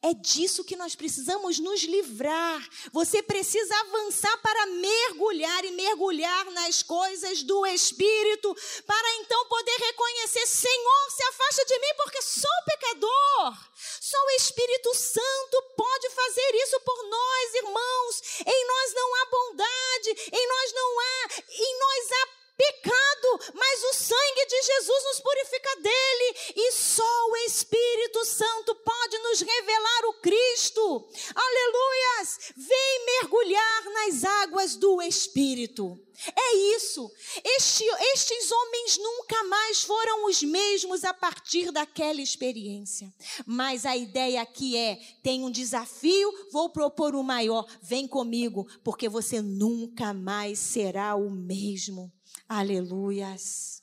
é 0.00 0.14
disso 0.14 0.62
que 0.62 0.76
nós 0.76 0.94
precisamos 0.94 1.58
nos 1.58 1.82
livrar. 1.82 2.64
Você 2.92 3.20
precisa 3.24 3.74
avançar 3.80 4.36
para 4.38 4.66
mergulhar 4.66 5.64
e 5.64 5.72
mergulhar 5.72 6.44
nas 6.52 6.80
coisas 6.80 7.42
do 7.42 7.66
Espírito, 7.66 8.54
para 8.86 9.16
então 9.16 9.46
poder 9.46 9.76
reconhecer: 9.78 10.46
Senhor, 10.46 11.10
se 11.10 11.24
afasta 11.24 11.64
de 11.64 11.78
mim, 11.80 11.94
porque 11.96 12.22
sou 12.22 12.50
pecador. 12.66 13.58
Só 14.00 14.16
o 14.16 14.30
Espírito 14.30 14.94
Santo 14.94 15.62
pode 15.76 16.10
fazer 16.10 16.54
isso 16.54 16.80
por 16.80 17.02
nós, 17.08 17.54
irmãos. 17.54 18.22
Em 18.46 18.66
nós 18.66 18.94
não 18.94 19.14
há 19.16 19.26
bondade, 19.26 20.30
em 20.32 20.48
nós 20.48 20.72
não 20.72 21.00
há, 21.00 21.28
em 21.50 21.78
nós 21.78 22.12
há 22.12 22.39
pecado, 22.60 23.54
mas 23.54 23.82
o 23.84 23.94
sangue 23.94 24.46
de 24.46 24.62
Jesus 24.62 25.04
nos 25.04 25.20
purifica 25.20 25.76
dele, 25.76 26.36
e 26.56 26.72
só 26.72 27.26
o 27.30 27.36
Espírito 27.46 28.24
Santo 28.26 28.74
pode 28.74 29.18
nos 29.18 29.40
revelar 29.40 30.04
o 30.08 30.20
Cristo. 30.20 31.08
Aleluias! 31.34 32.52
Vem 32.56 33.06
mergulhar 33.06 33.84
nas 33.84 34.24
águas 34.24 34.76
do 34.76 35.00
Espírito. 35.00 35.98
É 36.36 36.56
isso. 36.76 37.10
Este, 37.42 37.82
estes 38.12 38.52
homens 38.52 38.98
nunca 38.98 39.42
mais 39.44 39.82
foram 39.82 40.26
os 40.26 40.42
mesmos 40.42 41.02
a 41.02 41.14
partir 41.14 41.72
daquela 41.72 42.20
experiência. 42.20 43.10
Mas 43.46 43.86
a 43.86 43.96
ideia 43.96 44.42
aqui 44.42 44.76
é: 44.76 44.96
tem 45.22 45.42
um 45.42 45.50
desafio, 45.50 46.30
vou 46.52 46.68
propor 46.68 47.14
o 47.14 47.22
maior. 47.22 47.64
Vem 47.80 48.06
comigo, 48.06 48.66
porque 48.84 49.08
você 49.08 49.40
nunca 49.40 50.12
mais 50.12 50.58
será 50.58 51.14
o 51.14 51.30
mesmo. 51.30 52.12
Aleluias. 52.48 53.82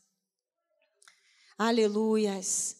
Aleluias. 1.58 2.77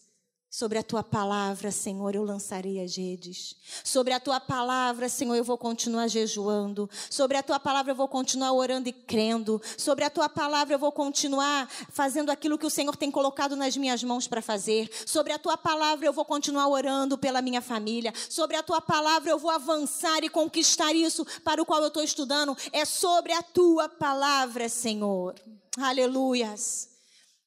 Sobre 0.58 0.76
a 0.76 0.82
tua 0.82 1.04
palavra, 1.04 1.70
Senhor, 1.70 2.16
eu 2.16 2.24
lançarei 2.24 2.82
as 2.82 2.96
redes. 2.96 3.54
Sobre 3.84 4.12
a 4.12 4.18
tua 4.18 4.40
palavra, 4.40 5.08
Senhor, 5.08 5.36
eu 5.36 5.44
vou 5.44 5.56
continuar 5.56 6.08
jejuando. 6.08 6.90
Sobre 7.08 7.36
a 7.36 7.44
tua 7.44 7.60
palavra, 7.60 7.92
eu 7.92 7.94
vou 7.94 8.08
continuar 8.08 8.52
orando 8.52 8.88
e 8.88 8.92
crendo. 8.92 9.62
Sobre 9.76 10.04
a 10.04 10.10
tua 10.10 10.28
palavra, 10.28 10.74
eu 10.74 10.78
vou 10.80 10.90
continuar 10.90 11.70
fazendo 11.92 12.30
aquilo 12.30 12.58
que 12.58 12.66
o 12.66 12.70
Senhor 12.70 12.96
tem 12.96 13.08
colocado 13.08 13.54
nas 13.54 13.76
minhas 13.76 14.02
mãos 14.02 14.26
para 14.26 14.42
fazer. 14.42 14.90
Sobre 15.06 15.32
a 15.32 15.38
tua 15.38 15.56
palavra, 15.56 16.06
eu 16.06 16.12
vou 16.12 16.24
continuar 16.24 16.66
orando 16.66 17.16
pela 17.16 17.40
minha 17.40 17.62
família. 17.62 18.12
Sobre 18.28 18.56
a 18.56 18.62
tua 18.64 18.80
palavra, 18.80 19.30
eu 19.30 19.38
vou 19.38 19.52
avançar 19.52 20.24
e 20.24 20.28
conquistar 20.28 20.92
isso 20.92 21.24
para 21.44 21.62
o 21.62 21.64
qual 21.64 21.82
eu 21.82 21.86
estou 21.86 22.02
estudando. 22.02 22.56
É 22.72 22.84
sobre 22.84 23.32
a 23.32 23.44
tua 23.44 23.88
palavra, 23.88 24.68
Senhor. 24.68 25.36
Aleluias. 25.78 26.88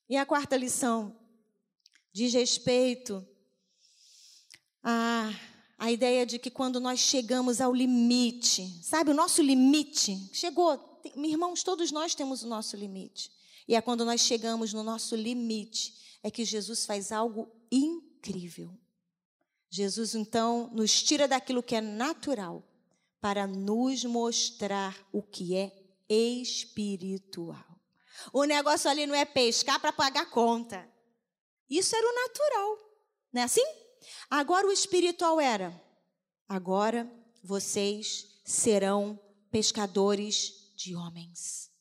E 0.10 0.16
a 0.16 0.26
quarta 0.26 0.56
lição 0.56 1.20
diz 2.14 2.34
respeito 2.34 3.26
a, 4.84 5.34
a 5.78 5.92
ideia 5.92 6.26
de 6.26 6.40
que 6.40 6.50
quando 6.50 6.80
nós 6.80 7.00
chegamos 7.00 7.62
ao 7.62 7.74
limite, 7.74 8.68
sabe, 8.84 9.12
o 9.12 9.16
nosso 9.16 9.42
limite 9.42 10.30
chegou. 10.34 11.02
Irmãos, 11.16 11.64
todos 11.64 11.92
nós 11.92 12.14
temos 12.14 12.44
o 12.44 12.48
nosso 12.48 12.76
limite. 12.76 13.32
E 13.68 13.76
é 13.76 13.82
quando 13.82 14.06
nós 14.06 14.22
chegamos 14.22 14.74
no 14.74 14.84
nosso 14.84 15.16
limite 15.16 15.94
é 16.24 16.30
que 16.30 16.46
Jesus 16.46 16.86
faz 16.86 17.12
algo 17.12 17.52
incrível. 17.72 18.78
Jesus 19.70 20.14
então 20.14 20.70
nos 20.74 21.02
tira 21.02 21.28
daquilo 21.28 21.64
que 21.64 21.76
é 21.76 21.82
natural 21.82 22.64
para 23.20 23.48
nos 23.48 24.04
mostrar 24.04 24.98
o 25.12 25.22
que 25.22 25.56
é 25.56 25.72
espiritual. 26.10 27.64
O 28.34 28.44
negócio 28.44 28.90
ali 28.90 29.06
não 29.06 29.16
é 29.16 29.24
pescar 29.24 29.80
para 29.80 29.94
pagar 29.94 30.30
conta. 30.30 30.91
Isso 31.72 31.96
era 31.96 32.06
o 32.06 32.16
natural, 32.16 32.78
não 33.32 33.42
é 33.42 33.46
assim? 33.46 33.64
Agora 34.30 34.68
o 34.68 34.74
espiritual 34.74 35.40
era: 35.40 35.74
agora 36.46 37.10
vocês 37.42 38.42
serão 38.44 39.18
pescadores 39.50 40.74
de 40.76 40.94
homens. 40.96 41.72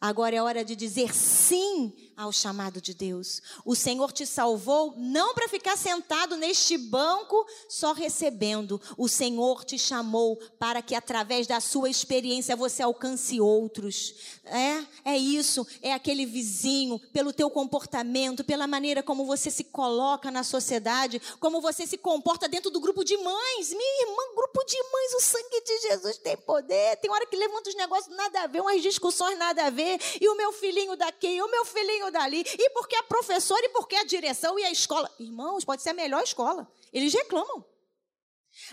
Agora 0.00 0.34
é 0.34 0.42
hora 0.42 0.64
de 0.64 0.74
dizer 0.74 1.14
sim 1.14 2.07
ao 2.18 2.32
chamado 2.32 2.80
de 2.80 2.92
Deus. 2.92 3.40
O 3.64 3.76
Senhor 3.76 4.10
te 4.10 4.26
salvou 4.26 4.92
não 4.96 5.34
para 5.34 5.48
ficar 5.48 5.76
sentado 5.76 6.36
neste 6.36 6.76
banco 6.76 7.46
só 7.68 7.92
recebendo. 7.92 8.80
O 8.96 9.08
Senhor 9.08 9.64
te 9.64 9.78
chamou 9.78 10.34
para 10.58 10.82
que 10.82 10.96
através 10.96 11.46
da 11.46 11.60
sua 11.60 11.88
experiência 11.88 12.56
você 12.56 12.82
alcance 12.82 13.40
outros. 13.40 14.16
É, 14.44 15.12
é 15.12 15.16
isso, 15.16 15.64
é 15.80 15.92
aquele 15.92 16.26
vizinho, 16.26 16.98
pelo 17.12 17.32
teu 17.32 17.48
comportamento, 17.48 18.42
pela 18.42 18.66
maneira 18.66 19.00
como 19.00 19.24
você 19.24 19.48
se 19.48 19.62
coloca 19.62 20.28
na 20.28 20.42
sociedade, 20.42 21.22
como 21.38 21.60
você 21.60 21.86
se 21.86 21.96
comporta 21.96 22.48
dentro 22.48 22.68
do 22.68 22.80
grupo 22.80 23.04
de 23.04 23.16
mães. 23.16 23.68
Minha 23.70 24.08
irmã, 24.08 24.22
grupo 24.34 24.64
de 24.64 24.76
mães, 24.90 25.14
o 25.14 25.20
sangue 25.20 25.62
de 25.64 25.80
Jesus 25.88 26.18
tem 26.18 26.36
poder. 26.36 26.96
Tem 26.96 27.10
hora 27.10 27.26
que 27.26 27.36
levanta 27.36 27.68
os 27.68 27.76
negócios 27.76 28.16
nada 28.16 28.42
a 28.42 28.46
ver, 28.48 28.60
umas 28.60 28.82
discussões 28.82 29.38
nada 29.38 29.66
a 29.66 29.70
ver, 29.70 30.00
e 30.20 30.28
o 30.28 30.36
meu 30.36 30.50
filhinho 30.52 30.96
daqui, 30.96 31.40
o 31.40 31.48
meu 31.48 31.64
filhinho 31.64 32.07
dali, 32.10 32.44
e 32.46 32.70
porque 32.70 32.96
a 32.96 33.02
professora, 33.02 33.64
e 33.64 33.70
porque 33.70 33.96
a 33.96 34.04
direção 34.04 34.58
e 34.58 34.64
a 34.64 34.70
escola. 34.70 35.10
Irmãos, 35.18 35.64
pode 35.64 35.82
ser 35.82 35.90
a 35.90 35.94
melhor 35.94 36.22
escola. 36.22 36.70
Eles 36.92 37.12
reclamam. 37.12 37.64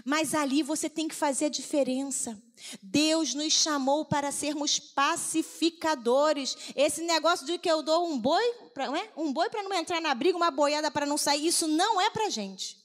Mas 0.03 0.33
ali 0.33 0.63
você 0.63 0.89
tem 0.89 1.07
que 1.07 1.15
fazer 1.15 1.45
a 1.45 1.49
diferença. 1.49 2.41
Deus 2.81 3.33
nos 3.33 3.53
chamou 3.53 4.05
para 4.05 4.31
sermos 4.31 4.79
pacificadores. 4.79 6.57
Esse 6.75 7.01
negócio 7.01 7.45
de 7.45 7.57
que 7.57 7.69
eu 7.69 7.83
dou 7.83 8.07
um 8.07 8.17
boi, 8.17 8.43
não 8.75 8.95
é? 8.95 9.09
um 9.15 9.31
boi 9.31 9.49
para 9.49 9.63
não 9.63 9.73
entrar 9.73 10.01
na 10.01 10.15
briga, 10.15 10.37
uma 10.37 10.51
boiada 10.51 10.89
para 10.89 11.05
não 11.05 11.17
sair, 11.17 11.47
isso 11.47 11.67
não 11.67 12.01
é 12.01 12.09
para 12.09 12.29
gente. 12.29 12.84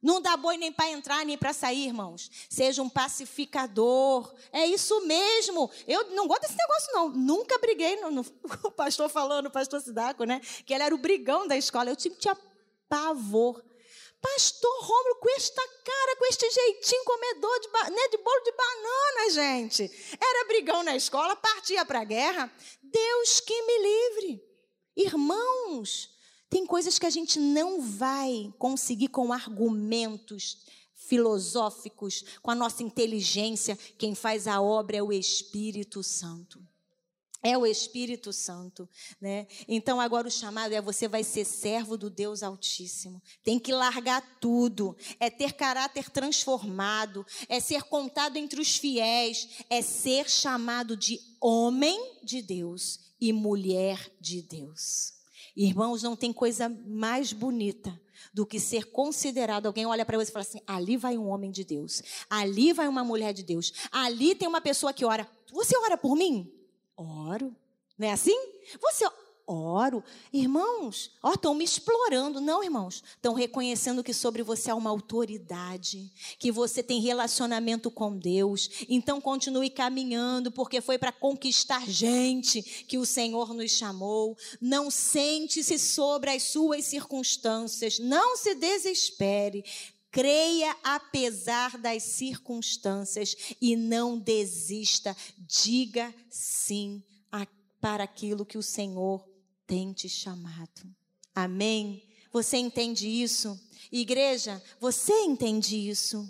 Não 0.00 0.20
dá 0.20 0.36
boi 0.36 0.56
nem 0.56 0.72
para 0.72 0.90
entrar 0.90 1.24
nem 1.24 1.36
para 1.36 1.52
sair, 1.52 1.86
irmãos. 1.86 2.30
Seja 2.48 2.82
um 2.82 2.88
pacificador. 2.88 4.32
É 4.52 4.64
isso 4.64 5.00
mesmo. 5.06 5.70
Eu 5.86 6.10
não 6.10 6.28
gosto 6.28 6.42
desse 6.42 6.56
negócio, 6.56 6.92
não. 6.92 7.08
Nunca 7.08 7.58
briguei. 7.58 7.96
No, 7.96 8.10
no, 8.10 8.20
o 8.64 8.70
pastor 8.70 9.08
falando, 9.08 9.46
o 9.46 9.50
pastor 9.50 9.80
Sidaco, 9.80 10.24
né? 10.24 10.40
Que 10.64 10.72
ele 10.72 10.84
era 10.84 10.94
o 10.94 10.98
brigão 10.98 11.48
da 11.48 11.56
escola. 11.56 11.90
Eu 11.90 11.96
tinha, 11.96 12.14
tinha 12.14 12.36
pavor. 12.88 13.62
Pastor 14.20 14.82
Rômulo, 14.82 15.16
com 15.16 15.30
esta 15.36 15.62
cara, 15.84 16.16
com 16.16 16.26
este 16.26 16.50
jeitinho 16.50 17.04
comedor 17.04 17.60
de, 17.60 17.68
né, 17.68 18.08
de 18.08 18.18
bolo 18.18 18.40
de 18.40 18.52
banana, 18.52 19.30
gente. 19.30 20.16
Era 20.20 20.48
brigão 20.48 20.82
na 20.82 20.96
escola, 20.96 21.36
partia 21.36 21.84
para 21.84 22.00
a 22.00 22.04
guerra. 22.04 22.52
Deus 22.82 23.40
que 23.40 23.62
me 23.62 23.78
livre. 23.78 24.44
Irmãos, 24.96 26.10
tem 26.50 26.66
coisas 26.66 26.98
que 26.98 27.06
a 27.06 27.10
gente 27.10 27.38
não 27.38 27.80
vai 27.80 28.52
conseguir 28.58 29.08
com 29.08 29.32
argumentos 29.32 30.58
filosóficos, 30.94 32.24
com 32.42 32.50
a 32.50 32.54
nossa 32.54 32.82
inteligência. 32.82 33.78
Quem 33.96 34.14
faz 34.14 34.46
a 34.46 34.60
obra 34.60 34.96
é 34.96 35.02
o 35.02 35.12
Espírito 35.12 36.02
Santo. 36.02 36.62
É 37.40 37.56
o 37.56 37.64
Espírito 37.64 38.32
Santo, 38.32 38.88
né? 39.20 39.46
Então 39.68 40.00
agora 40.00 40.26
o 40.26 40.30
chamado 40.30 40.72
é 40.74 40.82
você 40.82 41.06
vai 41.06 41.22
ser 41.22 41.44
servo 41.44 41.96
do 41.96 42.10
Deus 42.10 42.42
Altíssimo. 42.42 43.22
Tem 43.44 43.60
que 43.60 43.72
largar 43.72 44.38
tudo, 44.40 44.96
é 45.20 45.30
ter 45.30 45.52
caráter 45.52 46.10
transformado, 46.10 47.24
é 47.48 47.60
ser 47.60 47.84
contado 47.84 48.36
entre 48.36 48.60
os 48.60 48.76
fiéis, 48.76 49.48
é 49.70 49.80
ser 49.80 50.28
chamado 50.28 50.96
de 50.96 51.20
homem 51.40 52.18
de 52.24 52.42
Deus 52.42 52.98
e 53.20 53.32
mulher 53.32 54.10
de 54.20 54.42
Deus. 54.42 55.17
Irmãos, 55.60 56.04
não 56.04 56.14
tem 56.14 56.32
coisa 56.32 56.68
mais 56.86 57.32
bonita 57.32 58.00
do 58.32 58.46
que 58.46 58.60
ser 58.60 58.92
considerado. 58.92 59.66
Alguém 59.66 59.86
olha 59.86 60.06
para 60.06 60.16
você 60.16 60.30
e 60.30 60.32
fala 60.32 60.44
assim: 60.44 60.60
ali 60.64 60.96
vai 60.96 61.18
um 61.18 61.28
homem 61.28 61.50
de 61.50 61.64
Deus, 61.64 62.00
ali 62.30 62.72
vai 62.72 62.86
uma 62.86 63.02
mulher 63.02 63.34
de 63.34 63.42
Deus, 63.42 63.72
ali 63.90 64.36
tem 64.36 64.46
uma 64.46 64.60
pessoa 64.60 64.92
que 64.92 65.04
ora. 65.04 65.28
Você 65.52 65.76
ora 65.78 65.98
por 65.98 66.14
mim? 66.14 66.48
Oro. 66.96 67.52
Não 67.98 68.06
é 68.06 68.12
assim? 68.12 68.38
Você 68.80 69.04
oro. 69.48 70.04
Irmãos, 70.32 71.10
ó, 71.22 71.32
estão 71.32 71.54
me 71.54 71.64
explorando. 71.64 72.40
Não, 72.40 72.62
irmãos. 72.62 73.02
Estão 73.16 73.34
reconhecendo 73.34 74.04
que 74.04 74.12
sobre 74.12 74.42
você 74.42 74.70
há 74.70 74.74
uma 74.74 74.90
autoridade, 74.90 76.12
que 76.38 76.52
você 76.52 76.82
tem 76.82 77.00
relacionamento 77.00 77.90
com 77.90 78.16
Deus. 78.16 78.68
Então 78.88 79.20
continue 79.20 79.70
caminhando, 79.70 80.52
porque 80.52 80.80
foi 80.80 80.98
para 80.98 81.12
conquistar 81.12 81.88
gente 81.88 82.62
que 82.62 82.98
o 82.98 83.06
Senhor 83.06 83.54
nos 83.54 83.72
chamou. 83.72 84.36
Não 84.60 84.90
sente-se 84.90 85.78
sobre 85.78 86.30
as 86.30 86.42
suas 86.44 86.84
circunstâncias. 86.84 87.98
Não 87.98 88.36
se 88.36 88.54
desespere. 88.54 89.64
Creia 90.10 90.74
apesar 90.82 91.76
das 91.76 92.02
circunstâncias 92.02 93.36
e 93.60 93.76
não 93.76 94.18
desista. 94.18 95.16
Diga 95.38 96.14
sim 96.30 97.02
para 97.80 98.04
aquilo 98.04 98.44
que 98.44 98.58
o 98.58 98.62
Senhor 98.62 99.27
tem 99.68 99.92
te 99.92 100.08
chamado. 100.08 100.82
Amém? 101.34 102.02
Você 102.32 102.56
entende 102.56 103.06
isso? 103.06 103.60
Igreja, 103.92 104.60
você 104.80 105.12
entende 105.20 105.76
isso? 105.76 106.28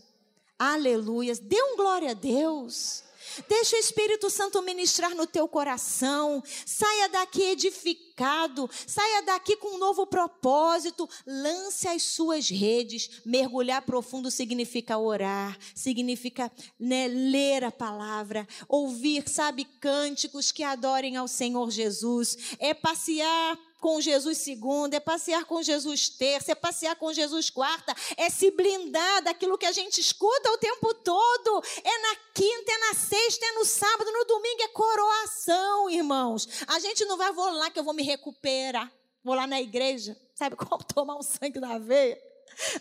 Aleluias. 0.58 1.38
Dê 1.38 1.62
um 1.62 1.76
glória 1.76 2.10
a 2.10 2.14
Deus. 2.14 3.04
Deixa 3.48 3.76
o 3.76 3.78
Espírito 3.78 4.30
Santo 4.30 4.62
ministrar 4.62 5.14
no 5.14 5.26
teu 5.26 5.48
coração. 5.48 6.42
Saia 6.66 7.08
daqui 7.08 7.42
edificado. 7.42 8.68
Saia 8.86 9.22
daqui 9.22 9.56
com 9.56 9.76
um 9.76 9.78
novo 9.78 10.06
propósito. 10.06 11.08
Lance 11.26 11.86
as 11.88 12.02
suas 12.02 12.48
redes. 12.48 13.22
Mergulhar 13.24 13.82
profundo 13.82 14.30
significa 14.30 14.98
orar, 14.98 15.56
significa 15.74 16.50
né, 16.78 17.08
ler 17.08 17.64
a 17.64 17.70
palavra, 17.70 18.46
ouvir, 18.68 19.28
sabe, 19.28 19.64
cânticos 19.64 20.50
que 20.50 20.62
adorem 20.62 21.16
ao 21.16 21.28
Senhor 21.28 21.70
Jesus. 21.70 22.56
É 22.58 22.74
passear 22.74 23.58
com 23.78 24.00
Jesus 24.00 24.38
segunda, 24.38 24.96
é 24.96 25.00
passear 25.00 25.44
com 25.44 25.62
Jesus 25.62 26.08
terça, 26.08 26.52
é 26.52 26.54
passear 26.54 26.96
com 26.96 27.12
Jesus 27.12 27.50
quarta, 27.50 27.94
é 28.16 28.28
se 28.28 28.50
blindar 28.50 29.22
daquilo 29.22 29.58
que 29.58 29.66
a 29.66 29.72
gente 29.72 30.00
escuta 30.00 30.52
o 30.52 30.58
tempo 30.58 30.92
todo. 30.94 31.62
É 31.84 31.98
na 31.98 32.16
quinta, 32.34 32.72
é 32.72 32.78
na 32.78 32.94
sexta, 32.94 33.46
é 33.46 33.52
no 33.52 33.64
sábado, 33.64 34.10
no 34.12 34.24
domingo, 34.24 34.62
é 34.62 34.68
coroação, 34.68 35.90
irmãos. 35.90 36.48
A 36.66 36.78
gente 36.78 37.04
não 37.04 37.16
vai, 37.16 37.32
vou 37.32 37.50
lá 37.50 37.70
que 37.70 37.78
eu 37.78 37.84
vou 37.84 37.94
me 37.94 38.02
recuperar. 38.02 38.92
Vou 39.22 39.34
lá 39.34 39.46
na 39.46 39.60
igreja, 39.60 40.16
sabe 40.34 40.56
como 40.56 40.82
tomar 40.84 41.16
um 41.16 41.22
sangue 41.22 41.60
da 41.60 41.78
veia? 41.78 42.20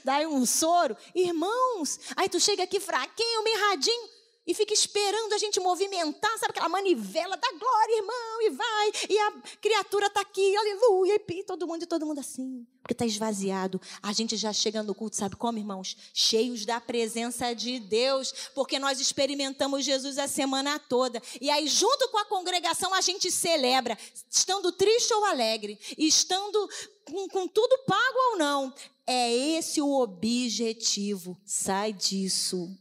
Daí 0.03 0.25
um 0.25 0.45
soro. 0.45 0.97
Irmãos, 1.13 1.99
aí 2.15 2.29
tu 2.29 2.39
chega 2.39 2.63
aqui 2.63 2.79
fraquinho, 2.79 3.43
mirradinho 3.43 4.16
e 4.47 4.53
fica 4.53 4.73
esperando 4.73 5.33
a 5.33 5.38
gente 5.38 5.60
movimentar, 5.60 6.31
sabe 6.39 6.51
aquela 6.51 6.69
manivela 6.69 7.36
da 7.36 7.51
glória, 7.51 7.97
irmão, 7.97 8.41
e 8.41 8.49
vai, 8.51 8.91
e 9.10 9.19
a 9.19 9.31
criatura 9.62 10.07
está 10.07 10.21
aqui, 10.21 10.55
aleluia, 10.55 11.21
e 11.27 11.43
todo 11.43 11.67
mundo, 11.67 11.83
e 11.83 11.86
todo 11.86 12.05
mundo 12.05 12.19
assim, 12.19 12.65
porque 12.81 12.93
está 12.93 13.05
esvaziado. 13.05 13.81
A 14.01 14.13
gente 14.13 14.38
já 14.38 14.53
chega 14.53 14.81
no 14.81 14.95
culto, 14.95 15.17
sabe 15.17 15.36
como, 15.36 15.57
irmãos? 15.57 15.97
Cheios 16.13 16.65
da 16.65 16.79
presença 16.79 17.53
de 17.53 17.77
Deus, 17.77 18.33
porque 18.55 18.79
nós 18.79 19.01
experimentamos 19.01 19.83
Jesus 19.83 20.17
a 20.17 20.29
semana 20.29 20.79
toda, 20.79 21.21
e 21.41 21.49
aí, 21.49 21.67
junto 21.67 22.07
com 22.07 22.17
a 22.17 22.25
congregação, 22.25 22.93
a 22.93 23.01
gente 23.01 23.29
celebra, 23.29 23.97
estando 24.31 24.71
triste 24.71 25.13
ou 25.13 25.25
alegre, 25.25 25.77
estando 25.97 26.69
com, 27.03 27.27
com 27.27 27.47
tudo 27.47 27.83
pago 27.86 28.17
ou 28.31 28.38
não. 28.38 28.73
É 29.05 29.33
esse 29.33 29.81
o 29.81 30.01
objetivo, 30.01 31.38
sai 31.45 31.93
disso. 31.93 32.77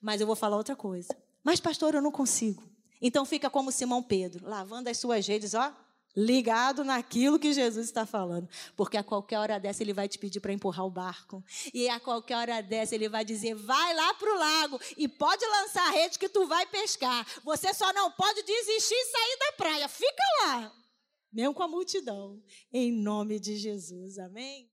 Mas 0.00 0.20
eu 0.20 0.26
vou 0.26 0.36
falar 0.36 0.56
outra 0.56 0.76
coisa. 0.76 1.14
Mas, 1.42 1.60
pastor, 1.60 1.94
eu 1.94 2.02
não 2.02 2.12
consigo. 2.12 2.62
Então 3.00 3.24
fica 3.24 3.48
como 3.48 3.72
Simão 3.72 4.02
Pedro, 4.02 4.46
lavando 4.46 4.90
as 4.90 4.98
suas 4.98 5.26
redes, 5.26 5.54
ó, 5.54 5.74
ligado 6.14 6.84
naquilo 6.84 7.38
que 7.38 7.52
Jesus 7.52 7.86
está 7.86 8.04
falando. 8.04 8.48
Porque 8.76 8.96
a 8.96 9.02
qualquer 9.02 9.38
hora 9.38 9.58
dessa 9.58 9.82
ele 9.82 9.92
vai 9.92 10.08
te 10.08 10.18
pedir 10.18 10.40
para 10.40 10.52
empurrar 10.52 10.84
o 10.84 10.90
barco. 10.90 11.42
E 11.72 11.88
a 11.88 11.98
qualquer 11.98 12.36
hora 12.36 12.62
dessa 12.62 12.94
ele 12.94 13.08
vai 13.08 13.24
dizer: 13.24 13.54
vai 13.54 13.94
lá 13.94 14.14
para 14.14 14.34
o 14.34 14.38
lago 14.38 14.80
e 14.96 15.08
pode 15.08 15.44
lançar 15.44 15.88
a 15.88 15.92
rede 15.92 16.18
que 16.18 16.28
tu 16.28 16.46
vai 16.46 16.66
pescar. 16.66 17.26
Você 17.44 17.72
só 17.72 17.92
não 17.92 18.10
pode 18.12 18.42
desistir 18.42 18.94
e 18.94 19.06
sair 19.06 19.38
da 19.38 19.52
praia. 19.52 19.88
Fica 19.88 20.22
lá. 20.42 20.72
Mesmo 21.32 21.54
com 21.54 21.62
a 21.62 21.68
multidão. 21.68 22.42
Em 22.72 22.92
nome 22.92 23.38
de 23.38 23.56
Jesus. 23.56 24.18
Amém? 24.18 24.70